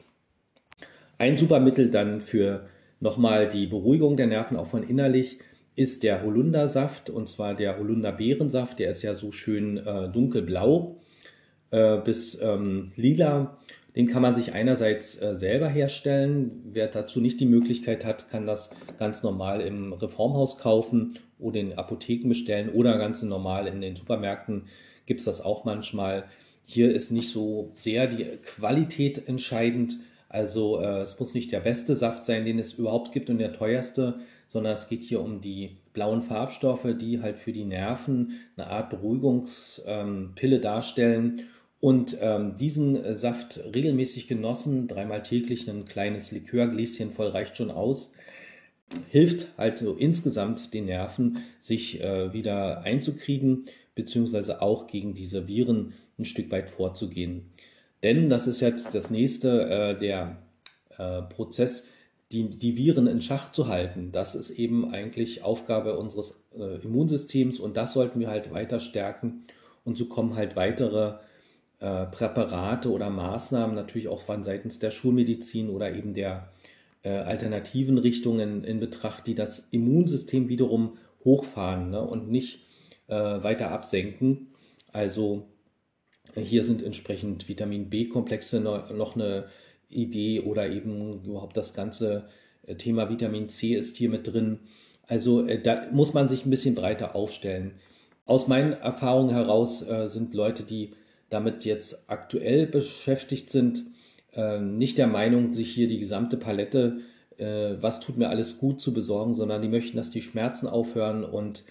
Ein 1.17 1.37
super 1.37 1.59
Mittel 1.59 1.89
dann 1.89 2.21
für 2.21 2.69
nochmal 2.99 3.49
die 3.49 3.65
Beruhigung 3.65 4.17
der 4.17 4.27
Nerven 4.27 4.55
auch 4.55 4.67
von 4.67 4.83
innerlich 4.83 5.39
ist 5.75 6.03
der 6.03 6.23
Holundersaft 6.23 7.09
und 7.09 7.27
zwar 7.27 7.55
der 7.55 7.77
Holunderbeerensaft. 7.77 8.79
Der 8.79 8.91
ist 8.91 9.01
ja 9.01 9.15
so 9.15 9.31
schön 9.31 9.77
äh, 9.77 10.09
dunkelblau 10.09 11.01
äh, 11.71 11.97
bis 11.97 12.39
ähm, 12.41 12.91
lila. 12.95 13.57
Den 13.95 14.07
kann 14.07 14.21
man 14.21 14.35
sich 14.35 14.53
einerseits 14.53 15.21
äh, 15.21 15.35
selber 15.35 15.69
herstellen. 15.69 16.63
Wer 16.73 16.87
dazu 16.87 17.21
nicht 17.21 17.39
die 17.39 17.45
Möglichkeit 17.45 18.03
hat, 18.03 18.29
kann 18.29 18.45
das 18.45 18.69
ganz 18.99 19.23
normal 19.23 19.61
im 19.61 19.93
Reformhaus 19.93 20.57
kaufen 20.57 21.17
oder 21.39 21.59
in 21.59 21.73
Apotheken 21.73 22.27
bestellen 22.27 22.69
oder 22.69 22.97
ganz 22.97 23.21
normal 23.23 23.67
in 23.67 23.81
den 23.81 23.95
Supermärkten 23.95 24.65
gibt 25.05 25.19
es 25.19 25.25
das 25.25 25.41
auch 25.41 25.65
manchmal. 25.65 26.25
Hier 26.65 26.93
ist 26.93 27.11
nicht 27.11 27.29
so 27.29 27.71
sehr 27.75 28.07
die 28.07 28.25
Qualität 28.43 29.27
entscheidend. 29.27 29.99
Also 30.29 30.79
äh, 30.81 31.01
es 31.01 31.19
muss 31.19 31.33
nicht 31.33 31.51
der 31.51 31.59
beste 31.59 31.95
Saft 31.95 32.25
sein, 32.25 32.45
den 32.45 32.59
es 32.59 32.73
überhaupt 32.73 33.11
gibt 33.11 33.29
und 33.29 33.37
der 33.37 33.53
teuerste, 33.53 34.19
sondern 34.47 34.73
es 34.73 34.89
geht 34.89 35.03
hier 35.03 35.21
um 35.21 35.41
die 35.41 35.75
blauen 35.93 36.21
Farbstoffe, 36.21 36.87
die 36.99 37.21
halt 37.21 37.37
für 37.37 37.53
die 37.53 37.65
Nerven 37.65 38.33
eine 38.57 38.67
Art 38.67 38.89
Beruhigungspille 38.89 40.55
ähm, 40.55 40.61
darstellen. 40.61 41.41
Und 41.85 42.17
ähm, 42.19 42.57
diesen 42.57 42.95
äh, 42.95 43.15
Saft 43.15 43.59
regelmäßig 43.75 44.25
genossen, 44.27 44.87
dreimal 44.87 45.21
täglich 45.21 45.69
ein 45.69 45.85
kleines 45.85 46.31
Likörgläschen 46.31 47.11
voll 47.11 47.27
reicht 47.27 47.57
schon 47.57 47.69
aus, 47.69 48.11
hilft 49.11 49.55
halt 49.55 49.77
so 49.77 49.93
insgesamt 49.93 50.73
den 50.73 50.85
Nerven, 50.85 51.43
sich 51.59 52.01
äh, 52.01 52.33
wieder 52.33 52.81
einzukriegen, 52.81 53.65
beziehungsweise 53.93 54.63
auch 54.63 54.87
gegen 54.87 55.13
diese 55.13 55.47
Viren 55.47 55.93
ein 56.17 56.25
Stück 56.25 56.49
weit 56.49 56.69
vorzugehen. 56.69 57.51
Denn 58.01 58.31
das 58.31 58.47
ist 58.47 58.61
jetzt 58.61 58.95
das 58.95 59.11
nächste, 59.11 59.69
äh, 59.69 59.99
der 59.99 60.37
äh, 60.97 61.21
Prozess, 61.21 61.85
die, 62.31 62.49
die 62.49 62.77
Viren 62.77 63.05
in 63.05 63.21
Schach 63.21 63.51
zu 63.51 63.67
halten. 63.67 64.11
Das 64.11 64.33
ist 64.33 64.49
eben 64.49 64.91
eigentlich 64.91 65.43
Aufgabe 65.43 65.99
unseres 65.99 66.43
äh, 66.57 66.83
Immunsystems 66.83 67.59
und 67.59 67.77
das 67.77 67.93
sollten 67.93 68.19
wir 68.19 68.29
halt 68.29 68.51
weiter 68.51 68.79
stärken. 68.79 69.45
Und 69.83 69.97
so 69.97 70.05
kommen 70.05 70.33
halt 70.33 70.55
weitere 70.55 71.19
äh, 71.79 72.05
Präparate 72.05 72.89
oder 72.91 73.09
Maßnahmen 73.09 73.75
natürlich 73.75 74.07
auch 74.07 74.21
von 74.21 74.43
seitens 74.43 74.79
der 74.79 74.91
Schulmedizin 74.91 75.69
oder 75.69 75.93
eben 75.93 76.13
der 76.13 76.49
äh, 77.03 77.09
alternativen 77.09 77.97
Richtungen 77.97 78.63
in 78.63 78.79
Betracht, 78.79 79.27
die 79.27 79.35
das 79.35 79.67
Immunsystem 79.71 80.49
wiederum 80.49 80.97
hochfahren 81.23 81.91
ne, 81.91 82.01
und 82.01 82.31
nicht 82.31 82.65
äh, 83.07 83.13
weiter 83.13 83.71
absenken. 83.71 84.47
Also 84.91 85.45
hier 86.33 86.63
sind 86.63 86.81
entsprechend 86.81 87.47
Vitamin 87.47 87.89
B-Komplexe 87.89 88.59
noch 88.59 89.15
eine 89.15 89.45
Idee 89.89 90.39
oder 90.39 90.69
eben 90.69 91.23
überhaupt 91.23 91.57
das 91.57 91.73
ganze 91.73 92.29
äh, 92.65 92.75
Thema 92.75 93.09
Vitamin 93.09 93.49
C 93.49 93.75
ist 93.75 93.97
hier 93.97 94.09
mit 94.09 94.25
drin. 94.25 94.61
Also 95.07 95.43
da 95.43 95.85
muss 95.91 96.13
man 96.13 96.27
sich 96.27 96.45
ein 96.45 96.49
bisschen 96.49 96.73
breiter 96.73 97.15
aufstellen. 97.15 97.75
Aus 98.25 98.47
meinen 98.47 98.73
Erfahrungen 98.73 99.35
heraus 99.35 99.85
sind 100.07 100.33
Leute, 100.33 100.63
die 100.63 100.95
damit 101.29 101.65
jetzt 101.65 102.09
aktuell 102.09 102.67
beschäftigt 102.67 103.49
sind, 103.49 103.83
nicht 104.61 104.97
der 104.97 105.07
Meinung, 105.07 105.53
sich 105.53 105.73
hier 105.73 105.87
die 105.87 105.99
gesamte 105.99 106.37
Palette, 106.37 106.97
was 107.37 107.99
tut 108.01 108.17
mir 108.17 108.29
alles 108.29 108.57
gut 108.57 108.81
zu 108.81 108.93
besorgen, 108.93 109.33
sondern 109.33 109.61
die 109.61 109.69
möchten, 109.69 109.97
dass 109.97 110.09
die 110.09 110.21
Schmerzen 110.21 110.67
aufhören. 110.67 111.23
Und 111.23 111.63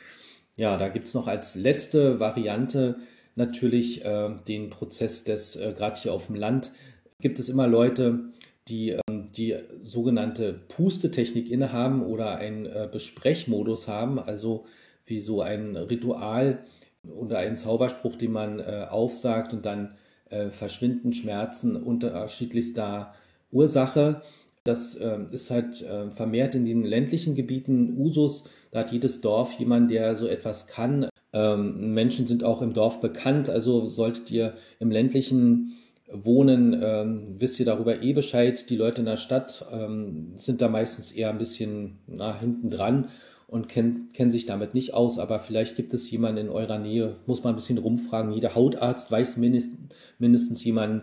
ja, 0.57 0.79
da 0.79 0.89
gibt 0.89 1.07
es 1.07 1.15
noch 1.15 1.27
als 1.27 1.57
letzte 1.57 2.21
Variante 2.21 2.97
natürlich 3.37 4.03
den 4.49 4.71
Prozess 4.71 5.25
des, 5.25 5.59
gerade 5.59 6.01
hier 6.01 6.15
auf 6.15 6.27
dem 6.27 6.37
Land, 6.37 6.73
gibt 7.21 7.39
es 7.39 7.49
immer 7.49 7.67
Leute, 7.67 8.33
die 8.69 8.91
ähm, 9.09 9.31
die 9.37 9.57
sogenannte 9.83 10.53
Pustetechnik 10.53 11.51
innehaben 11.51 12.03
oder 12.03 12.37
einen 12.37 12.67
äh, 12.67 12.89
Besprechmodus 12.91 13.89
haben, 13.89 14.19
also 14.19 14.67
wie 15.07 15.21
so 15.21 15.43
ein 15.43 15.77
Ritual 15.77 16.65
oder 17.09 17.39
einen 17.39 17.57
Zauberspruch, 17.57 18.17
den 18.17 18.33
man 18.33 18.61
äh, 18.61 18.87
aufsagt 18.89 19.53
und 19.53 19.65
dann 19.65 19.95
äh, 20.31 20.51
verschwinden 20.51 21.13
Schmerzen 21.13 21.77
unterschiedlichster 21.77 23.15
Ursache. 23.53 24.23
Das 24.65 24.95
äh, 24.95 25.19
ist 25.31 25.51
halt 25.51 25.83
äh, 25.83 26.11
vermehrt 26.11 26.55
in 26.55 26.65
den 26.65 26.85
ländlichen 26.85 27.35
Gebieten 27.35 27.97
Usus. 27.99 28.45
Da 28.71 28.81
hat 28.81 28.93
jedes 28.93 29.21
Dorf 29.21 29.53
jemand, 29.59 29.91
der 29.91 30.17
so 30.17 30.27
etwas 30.27 30.67
kann. 30.67 31.09
Ähm, 31.33 31.93
Menschen 31.93 32.27
sind 32.27 32.45
auch 32.45 32.63
im 32.63 32.73
Dorf 32.73 33.01
bekannt, 33.01 33.49
also 33.49 33.89
solltet 33.89 34.31
ihr 34.31 34.55
im 34.81 34.91
ländlichen 34.91 35.73
wohnen, 36.11 36.81
ähm, 36.83 37.35
wisst 37.39 37.59
ihr 37.59 37.67
darüber 37.67 38.03
eh 38.03 38.13
Bescheid. 38.13 38.71
Die 38.71 38.77
Leute 38.77 39.01
in 39.01 39.07
der 39.07 39.17
Stadt 39.17 39.67
ähm, 39.73 40.33
sind 40.37 40.61
da 40.61 40.69
meistens 40.69 41.13
eher 41.13 41.31
ein 41.31 41.39
bisschen 41.39 41.99
hinten 42.41 42.71
dran 42.71 43.09
und 43.55 43.69
kennen, 43.69 44.11
kennen 44.13 44.33
sich 44.33 44.47
damit 44.47 44.75
nicht 44.75 44.95
aus, 44.95 45.17
aber 45.17 45.39
vielleicht 45.39 45.77
gibt 45.77 45.95
es 45.95 46.11
jemanden 46.11 46.39
in 46.39 46.49
eurer 46.49 46.81
Nähe, 46.81 47.15
muss 47.27 47.45
man 47.45 47.53
ein 47.53 47.57
bisschen 47.57 47.79
rumfragen. 47.79 48.33
Jeder 48.33 48.57
Hautarzt 48.57 49.13
weiß 49.13 49.37
mindest, 49.37 49.71
mindestens 50.19 50.65
jemanden 50.65 51.03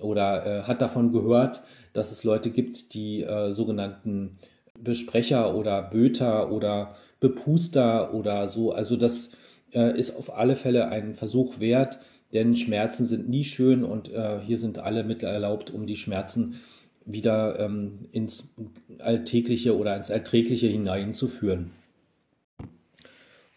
oder 0.00 0.44
äh, 0.44 0.62
hat 0.64 0.82
davon 0.82 1.12
gehört, 1.12 1.62
dass 1.92 2.10
es 2.10 2.24
Leute 2.24 2.50
gibt, 2.50 2.94
die 2.94 3.22
äh, 3.22 3.52
sogenannten 3.52 4.32
Besprecher 4.76 5.54
oder 5.54 5.82
Böter 5.82 6.50
oder 6.50 6.96
Bepuster 7.20 8.12
oder 8.12 8.48
so. 8.48 8.72
Also 8.72 8.96
das 8.96 9.30
äh, 9.72 9.96
ist 9.96 10.16
auf 10.16 10.36
alle 10.36 10.56
Fälle 10.56 10.88
ein 10.88 11.14
Versuch 11.14 11.60
wert, 11.60 12.00
denn 12.32 12.56
Schmerzen 12.56 13.06
sind 13.06 13.28
nie 13.28 13.44
schön 13.44 13.84
und 13.84 14.12
äh, 14.12 14.40
hier 14.44 14.58
sind 14.58 14.80
alle 14.80 15.04
Mittel 15.04 15.28
erlaubt, 15.28 15.70
um 15.70 15.86
die 15.86 15.94
Schmerzen 15.94 16.56
wieder 17.04 17.60
ähm, 17.60 18.08
ins 18.10 18.52
Alltägliche 18.98 19.78
oder 19.78 19.96
ins 19.96 20.10
Erträgliche 20.10 20.66
hineinzuführen. 20.66 21.70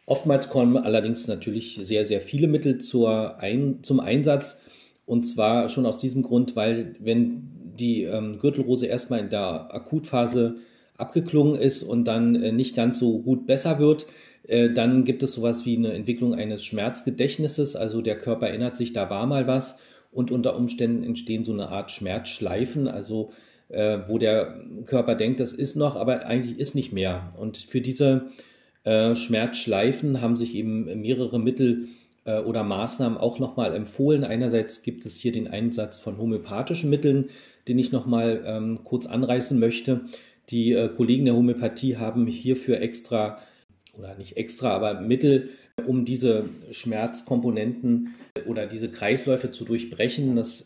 Oftmals 0.07 0.47
kommen 0.47 0.77
allerdings 0.77 1.27
natürlich 1.27 1.81
sehr, 1.83 2.05
sehr 2.05 2.21
viele 2.21 2.47
Mittel 2.47 2.77
zur 2.77 3.39
Ein 3.39 3.79
zum 3.83 3.99
Einsatz. 3.99 4.61
Und 5.05 5.23
zwar 5.23 5.67
schon 5.67 5.85
aus 5.85 5.97
diesem 5.97 6.23
Grund, 6.23 6.55
weil 6.55 6.95
wenn 6.99 7.51
die 7.77 8.03
ähm, 8.03 8.39
Gürtelrose 8.39 8.85
erstmal 8.87 9.19
in 9.19 9.29
der 9.29 9.73
Akutphase 9.75 10.55
abgeklungen 10.97 11.55
ist 11.55 11.83
und 11.83 12.05
dann 12.05 12.41
äh, 12.41 12.53
nicht 12.53 12.73
ganz 12.73 12.99
so 12.99 13.19
gut 13.19 13.45
besser 13.47 13.79
wird, 13.79 14.07
äh, 14.47 14.69
dann 14.69 15.03
gibt 15.03 15.23
es 15.23 15.33
sowas 15.33 15.65
wie 15.65 15.75
eine 15.75 15.91
Entwicklung 15.91 16.33
eines 16.33 16.63
Schmerzgedächtnisses. 16.63 17.75
Also 17.75 18.01
der 18.01 18.17
Körper 18.17 18.47
erinnert 18.47 18.77
sich, 18.77 18.93
da 18.93 19.09
war 19.09 19.25
mal 19.25 19.45
was 19.45 19.75
und 20.13 20.31
unter 20.31 20.55
Umständen 20.55 21.03
entstehen 21.03 21.43
so 21.43 21.51
eine 21.51 21.67
Art 21.67 21.91
Schmerzschleifen, 21.91 22.87
also 22.87 23.31
äh, 23.67 23.99
wo 24.07 24.17
der 24.17 24.61
Körper 24.85 25.15
denkt, 25.15 25.41
das 25.41 25.51
ist 25.51 25.75
noch, 25.75 25.97
aber 25.97 26.25
eigentlich 26.25 26.57
ist 26.59 26.75
nicht 26.75 26.93
mehr. 26.93 27.29
Und 27.37 27.57
für 27.57 27.81
diese 27.81 28.29
äh, 28.87 29.17
Schmerzschleifen 29.17 30.21
haben 30.21 30.37
sich 30.37 30.55
eben 30.55 31.01
mehrere 31.01 31.41
Mittel 31.41 31.89
äh, 32.23 32.39
oder 32.39 32.63
Maßnahmen 32.63 33.17
auch 33.17 33.37
nochmal 33.37 33.75
empfohlen. 33.75 34.23
Einerseits 34.23 34.81
gibt 34.81 35.05
es 35.05 35.17
hier 35.17 35.33
den 35.33 35.49
Einsatz 35.49 35.99
von 35.99 36.17
homöopathischen 36.17 36.89
Mitteln, 36.89 37.29
den 37.67 37.77
ich 37.79 37.91
nochmal 37.91 38.43
ähm, 38.45 38.79
kurz 38.85 39.05
anreißen 39.05 39.59
möchte. 39.59 40.05
Die 40.51 40.71
äh, 40.71 40.87
Kollegen 40.87 41.25
der 41.25 41.35
Homöopathie 41.35 41.97
haben 41.97 42.27
hierfür 42.27 42.79
extra 42.79 43.39
oder 43.97 44.15
nicht 44.15 44.37
extra, 44.37 44.69
aber 44.69 45.01
Mittel, 45.01 45.49
um 45.85 46.05
diese 46.05 46.45
Schmerzkomponenten 46.71 48.15
oder 48.45 48.67
diese 48.67 48.89
Kreisläufe 48.89 49.51
zu 49.51 49.65
durchbrechen. 49.65 50.35
Das 50.35 50.63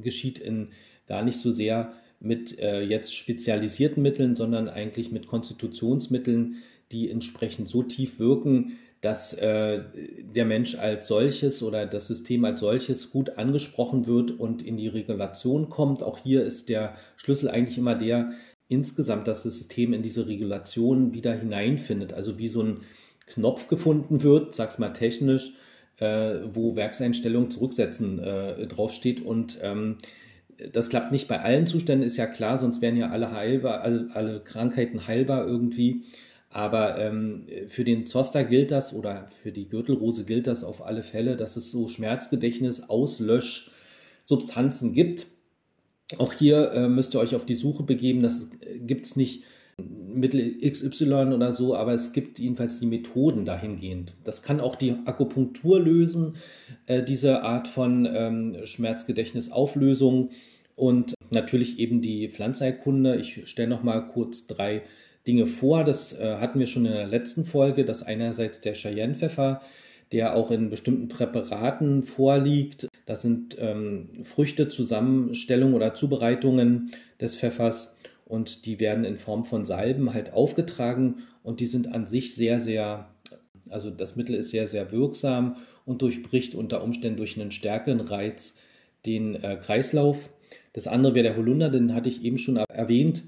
geschieht 0.00 0.38
in 0.38 0.68
gar 1.06 1.24
nicht 1.24 1.38
so 1.40 1.50
sehr 1.50 1.92
mit 2.20 2.58
äh, 2.58 2.82
jetzt 2.82 3.14
spezialisierten 3.14 4.02
Mitteln, 4.02 4.36
sondern 4.36 4.68
eigentlich 4.68 5.12
mit 5.12 5.26
Konstitutionsmitteln, 5.26 6.56
die 6.92 7.10
entsprechend 7.10 7.68
so 7.68 7.82
tief 7.82 8.18
wirken, 8.18 8.78
dass 9.00 9.32
äh, 9.34 9.84
der 10.22 10.44
Mensch 10.44 10.74
als 10.74 11.06
solches 11.06 11.62
oder 11.62 11.86
das 11.86 12.08
System 12.08 12.44
als 12.44 12.60
solches 12.60 13.10
gut 13.10 13.38
angesprochen 13.38 14.06
wird 14.06 14.32
und 14.32 14.62
in 14.62 14.76
die 14.76 14.88
Regulation 14.88 15.68
kommt. 15.68 16.02
Auch 16.02 16.18
hier 16.18 16.44
ist 16.44 16.68
der 16.68 16.96
Schlüssel 17.16 17.48
eigentlich 17.48 17.78
immer 17.78 17.94
der, 17.94 18.32
insgesamt, 18.68 19.28
dass 19.28 19.44
das 19.44 19.56
System 19.56 19.92
in 19.92 20.02
diese 20.02 20.26
Regulation 20.26 21.14
wieder 21.14 21.32
hineinfindet. 21.32 22.12
Also 22.12 22.38
wie 22.38 22.48
so 22.48 22.62
ein 22.62 22.80
Knopf 23.26 23.68
gefunden 23.68 24.22
wird, 24.22 24.54
sag's 24.54 24.78
mal 24.78 24.90
technisch, 24.90 25.52
äh, 25.98 26.40
wo 26.50 26.74
Werkseinstellung 26.74 27.50
zurücksetzen 27.50 28.18
äh, 28.18 28.66
draufsteht. 28.66 29.20
Und 29.20 29.58
ähm, 29.62 29.96
das 30.72 30.88
klappt 30.88 31.12
nicht 31.12 31.28
bei 31.28 31.40
allen 31.40 31.66
Zuständen, 31.66 32.06
ist 32.06 32.16
ja 32.16 32.26
klar, 32.26 32.58
sonst 32.58 32.82
wären 32.82 32.96
ja 32.96 33.10
alle 33.10 33.30
heilbar, 33.30 33.82
alle, 33.82 34.08
alle 34.12 34.40
Krankheiten 34.40 35.06
heilbar 35.06 35.46
irgendwie. 35.46 36.02
Aber 36.50 36.98
ähm, 36.98 37.46
für 37.66 37.84
den 37.84 38.06
Zoster 38.06 38.44
gilt 38.44 38.70
das 38.70 38.94
oder 38.94 39.26
für 39.42 39.52
die 39.52 39.68
Gürtelrose 39.68 40.24
gilt 40.24 40.46
das 40.46 40.64
auf 40.64 40.82
alle 40.84 41.02
Fälle, 41.02 41.36
dass 41.36 41.56
es 41.56 41.70
so 41.70 41.88
Schmerzgedächtnis, 41.88 42.88
Auslöschsubstanzen 42.88 44.94
gibt 44.94 45.26
auch 46.16 46.32
hier 46.32 46.72
äh, 46.72 46.88
müsst 46.88 47.14
ihr 47.14 47.20
euch 47.20 47.34
auf 47.34 47.44
die 47.44 47.54
Suche 47.54 47.82
begeben. 47.82 48.22
Das 48.22 48.48
äh, 48.60 48.78
gibt 48.78 49.04
es 49.04 49.16
nicht 49.16 49.44
Mittel 49.76 50.58
XY 50.58 51.34
oder 51.34 51.52
so, 51.52 51.76
aber 51.76 51.92
es 51.92 52.12
gibt 52.12 52.38
jedenfalls 52.38 52.80
die 52.80 52.86
Methoden 52.86 53.44
dahingehend. 53.44 54.14
Das 54.24 54.42
kann 54.42 54.60
auch 54.60 54.74
die 54.74 54.94
Akupunktur 55.04 55.78
lösen, 55.78 56.36
äh, 56.86 57.02
diese 57.02 57.42
Art 57.42 57.68
von 57.68 58.08
ähm, 58.10 58.56
Schmerzgedächtnisauflösung 58.64 60.30
und 60.74 61.14
natürlich 61.30 61.78
eben 61.78 62.00
die 62.00 62.28
Pflanzheilkunde. 62.28 63.16
Ich 63.16 63.48
stelle 63.48 63.68
noch 63.68 63.82
mal 63.82 64.00
kurz 64.00 64.46
drei 64.46 64.82
Dinge 65.28 65.46
vor. 65.46 65.84
Das 65.84 66.18
äh, 66.18 66.38
hatten 66.40 66.58
wir 66.58 66.66
schon 66.66 66.86
in 66.86 66.92
der 66.92 67.06
letzten 67.06 67.44
Folge. 67.44 67.84
Das 67.84 68.02
einerseits 68.02 68.60
der 68.60 68.72
Cheyenne-Pfeffer, 68.72 69.60
der 70.10 70.34
auch 70.34 70.50
in 70.50 70.70
bestimmten 70.70 71.08
Präparaten 71.08 72.02
vorliegt. 72.02 72.88
Das 73.06 73.22
sind 73.22 73.56
ähm, 73.60 74.08
Früchte, 74.24 74.68
Zusammenstellungen 74.68 75.74
oder 75.74 75.94
Zubereitungen 75.94 76.90
des 77.20 77.36
Pfeffers 77.36 77.94
und 78.24 78.66
die 78.66 78.80
werden 78.80 79.04
in 79.04 79.16
Form 79.16 79.44
von 79.44 79.64
Salben 79.64 80.12
halt 80.14 80.32
aufgetragen 80.32 81.22
und 81.42 81.60
die 81.60 81.66
sind 81.66 81.92
an 81.92 82.06
sich 82.06 82.34
sehr, 82.34 82.58
sehr, 82.60 83.08
also 83.68 83.90
das 83.90 84.16
Mittel 84.16 84.34
ist 84.34 84.50
sehr, 84.50 84.66
sehr 84.66 84.92
wirksam 84.92 85.56
und 85.84 86.02
durchbricht 86.02 86.54
unter 86.54 86.82
Umständen 86.82 87.18
durch 87.18 87.38
einen 87.38 87.50
stärkeren 87.50 88.00
Reiz 88.00 88.54
den 89.06 89.34
äh, 89.34 89.56
Kreislauf. 89.56 90.28
Das 90.72 90.86
andere 90.86 91.14
wäre 91.14 91.24
der 91.24 91.36
Holunder, 91.36 91.70
den 91.70 91.94
hatte 91.94 92.08
ich 92.08 92.22
eben 92.22 92.38
schon 92.38 92.56
erwähnt. 92.56 93.22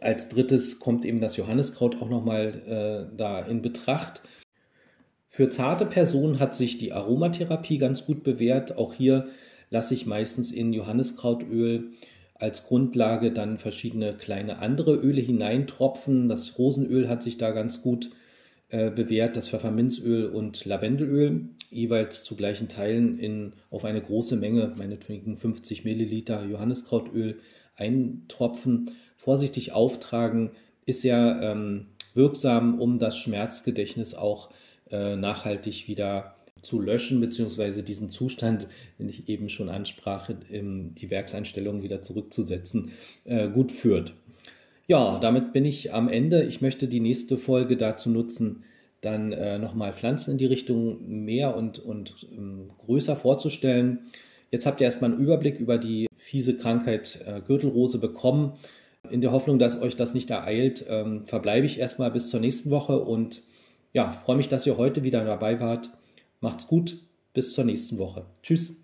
Als 0.00 0.28
drittes 0.28 0.80
kommt 0.80 1.04
eben 1.04 1.20
das 1.20 1.36
Johanniskraut 1.36 2.00
auch 2.00 2.08
nochmal 2.08 3.08
äh, 3.12 3.16
da 3.16 3.40
in 3.40 3.62
Betracht. 3.62 4.22
Für 5.28 5.48
zarte 5.50 5.86
Personen 5.86 6.38
hat 6.40 6.54
sich 6.54 6.78
die 6.78 6.92
Aromatherapie 6.92 7.78
ganz 7.78 8.04
gut 8.04 8.24
bewährt. 8.24 8.76
Auch 8.78 8.94
hier 8.94 9.28
lasse 9.70 9.94
ich 9.94 10.06
meistens 10.06 10.50
in 10.50 10.72
Johanniskrautöl 10.72 11.92
als 12.34 12.64
Grundlage 12.64 13.32
dann 13.32 13.58
verschiedene 13.58 14.14
kleine 14.14 14.58
andere 14.58 14.94
Öle 14.96 15.20
hineintropfen. 15.20 16.28
Das 16.28 16.58
Rosenöl 16.58 17.08
hat 17.08 17.22
sich 17.22 17.38
da 17.38 17.52
ganz 17.52 17.82
gut 17.82 18.10
äh, 18.68 18.90
bewährt, 18.90 19.36
das 19.36 19.48
Pfefferminzöl 19.48 20.26
und 20.26 20.64
Lavendelöl, 20.64 21.48
jeweils 21.70 22.24
zu 22.24 22.34
gleichen 22.34 22.68
Teilen 22.68 23.18
in, 23.18 23.52
auf 23.70 23.84
eine 23.84 24.00
große 24.00 24.36
Menge, 24.36 24.74
meinetwegen 24.76 25.36
50 25.36 25.84
Milliliter 25.84 26.44
Johanniskrautöl 26.44 27.38
eintropfen, 27.76 28.90
vorsichtig 29.26 29.72
auftragen, 29.72 30.52
ist 30.84 31.02
ja 31.02 31.42
ähm, 31.42 31.86
wirksam, 32.14 32.80
um 32.80 33.00
das 33.00 33.18
Schmerzgedächtnis 33.18 34.14
auch 34.14 34.50
äh, 34.92 35.16
nachhaltig 35.16 35.88
wieder 35.88 36.36
zu 36.62 36.80
löschen, 36.80 37.20
beziehungsweise 37.20 37.82
diesen 37.82 38.08
Zustand, 38.10 38.68
den 39.00 39.08
ich 39.08 39.28
eben 39.28 39.48
schon 39.48 39.68
ansprach, 39.68 40.30
die 40.30 41.10
Werkseinstellungen 41.10 41.82
wieder 41.82 42.02
zurückzusetzen, 42.02 42.92
äh, 43.24 43.48
gut 43.48 43.72
führt. 43.72 44.14
Ja, 44.86 45.18
damit 45.18 45.52
bin 45.52 45.64
ich 45.64 45.92
am 45.92 46.08
Ende. 46.08 46.44
Ich 46.44 46.60
möchte 46.60 46.86
die 46.86 47.00
nächste 47.00 47.36
Folge 47.36 47.76
dazu 47.76 48.10
nutzen, 48.10 48.62
dann 49.00 49.32
äh, 49.32 49.58
nochmal 49.58 49.92
Pflanzen 49.92 50.30
in 50.30 50.38
die 50.38 50.46
Richtung 50.46 51.24
mehr 51.24 51.56
und, 51.56 51.80
und 51.80 52.28
ähm, 52.30 52.70
größer 52.78 53.16
vorzustellen. 53.16 54.06
Jetzt 54.52 54.66
habt 54.66 54.80
ihr 54.80 54.84
erstmal 54.84 55.12
einen 55.12 55.20
Überblick 55.20 55.58
über 55.58 55.78
die 55.78 56.06
fiese 56.14 56.56
Krankheit 56.56 57.20
äh, 57.26 57.40
Gürtelrose 57.40 57.98
bekommen. 57.98 58.52
In 59.10 59.20
der 59.20 59.32
Hoffnung, 59.32 59.58
dass 59.58 59.80
euch 59.80 59.96
das 59.96 60.14
nicht 60.14 60.30
ereilt, 60.30 60.84
ähm, 60.88 61.26
verbleibe 61.26 61.66
ich 61.66 61.78
erstmal 61.78 62.10
bis 62.10 62.30
zur 62.30 62.40
nächsten 62.40 62.70
Woche 62.70 62.98
und 62.98 63.42
ja, 63.92 64.10
freue 64.12 64.36
mich, 64.36 64.48
dass 64.48 64.66
ihr 64.66 64.76
heute 64.76 65.02
wieder 65.02 65.24
dabei 65.24 65.60
wart. 65.60 65.90
Macht's 66.40 66.66
gut, 66.66 67.02
bis 67.32 67.52
zur 67.52 67.64
nächsten 67.64 67.98
Woche. 67.98 68.26
Tschüss. 68.42 68.74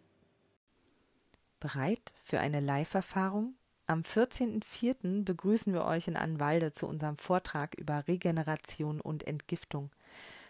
Bereit 1.61 2.15
für 2.21 2.41
eine 2.41 2.61
Live-Erfahrung? 2.61 3.55
Am 3.87 4.01
14.04. 4.01 5.25
begrüßen 5.25 5.73
wir 5.73 5.85
euch 5.85 6.09
in 6.09 6.17
Anwalde 6.17 6.73
zu 6.73 6.87
unserem 6.87 7.17
Vortrag 7.17 7.75
über 7.75 8.09
Regeneration 8.09 9.01
und 9.01 9.27
Entgiftung. 9.27 9.91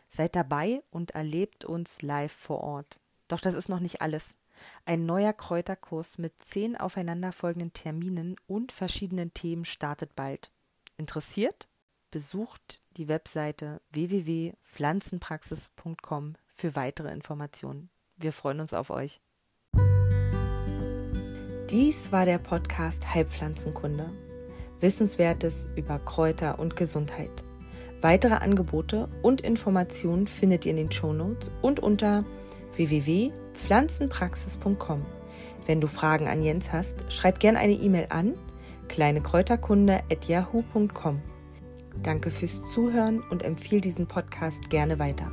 Seid 0.09 0.37
dabei 0.37 0.83
und 0.91 1.13
erlebt 1.13 1.65
uns 1.65 2.03
live 2.03 2.33
vor 2.33 2.61
Ort. 2.61 2.99
Doch 3.29 3.41
das 3.41 3.55
ist 3.55 3.69
noch 3.69 3.81
nicht 3.81 4.01
alles. 4.01 4.37
Ein 4.85 5.07
neuer 5.07 5.33
Kräuterkurs 5.33 6.18
mit 6.18 6.42
zehn 6.42 6.77
aufeinanderfolgenden 6.77 7.72
Terminen 7.72 8.35
und 8.46 8.72
verschiedenen 8.72 9.33
Themen 9.35 9.64
startet 9.64 10.16
bald. 10.16 10.51
Interessiert? 10.96 11.68
besucht 12.11 12.83
die 12.96 13.07
Webseite 13.09 13.81
www.pflanzenpraxis.com 13.90 16.35
für 16.46 16.77
weitere 16.77 17.11
Informationen. 17.11 17.90
Wir 18.16 18.33
freuen 18.33 18.61
uns 18.61 18.75
auf 18.75 18.90
euch. 18.90 19.20
Dies 21.70 22.12
war 22.12 22.27
der 22.27 22.38
Podcast 22.38 23.14
Heilpflanzenkunde. 23.14 24.11
Wissenswertes 24.81 25.70
über 25.75 25.98
Kräuter 25.98 26.59
und 26.59 26.77
Gesundheit. 26.77 27.42
Weitere 28.03 28.35
Angebote 28.35 29.09
und 29.22 29.40
Informationen 29.40 30.27
findet 30.27 30.66
ihr 30.66 30.72
in 30.72 30.77
den 30.77 30.92
Shownotes 30.92 31.51
und 31.62 31.81
unter 31.81 32.27
www.pflanzenpraxis.com. 32.77 35.05
Wenn 35.67 35.81
du 35.81 35.87
Fragen 35.87 36.27
an 36.29 36.43
Jens 36.43 36.71
hast, 36.73 37.05
schreib 37.13 37.39
gerne 37.41 37.59
eine 37.59 37.75
E-Mail 37.75 38.07
an 38.11 38.35
kleinekräuterkunde@yahoo.com. 38.89 41.23
Danke 42.03 42.31
fürs 42.31 42.63
Zuhören 42.73 43.23
und 43.31 43.45
empfehle 43.45 43.81
diesen 43.81 44.07
Podcast 44.07 44.69
gerne 44.71 44.99
weiter. 44.99 45.31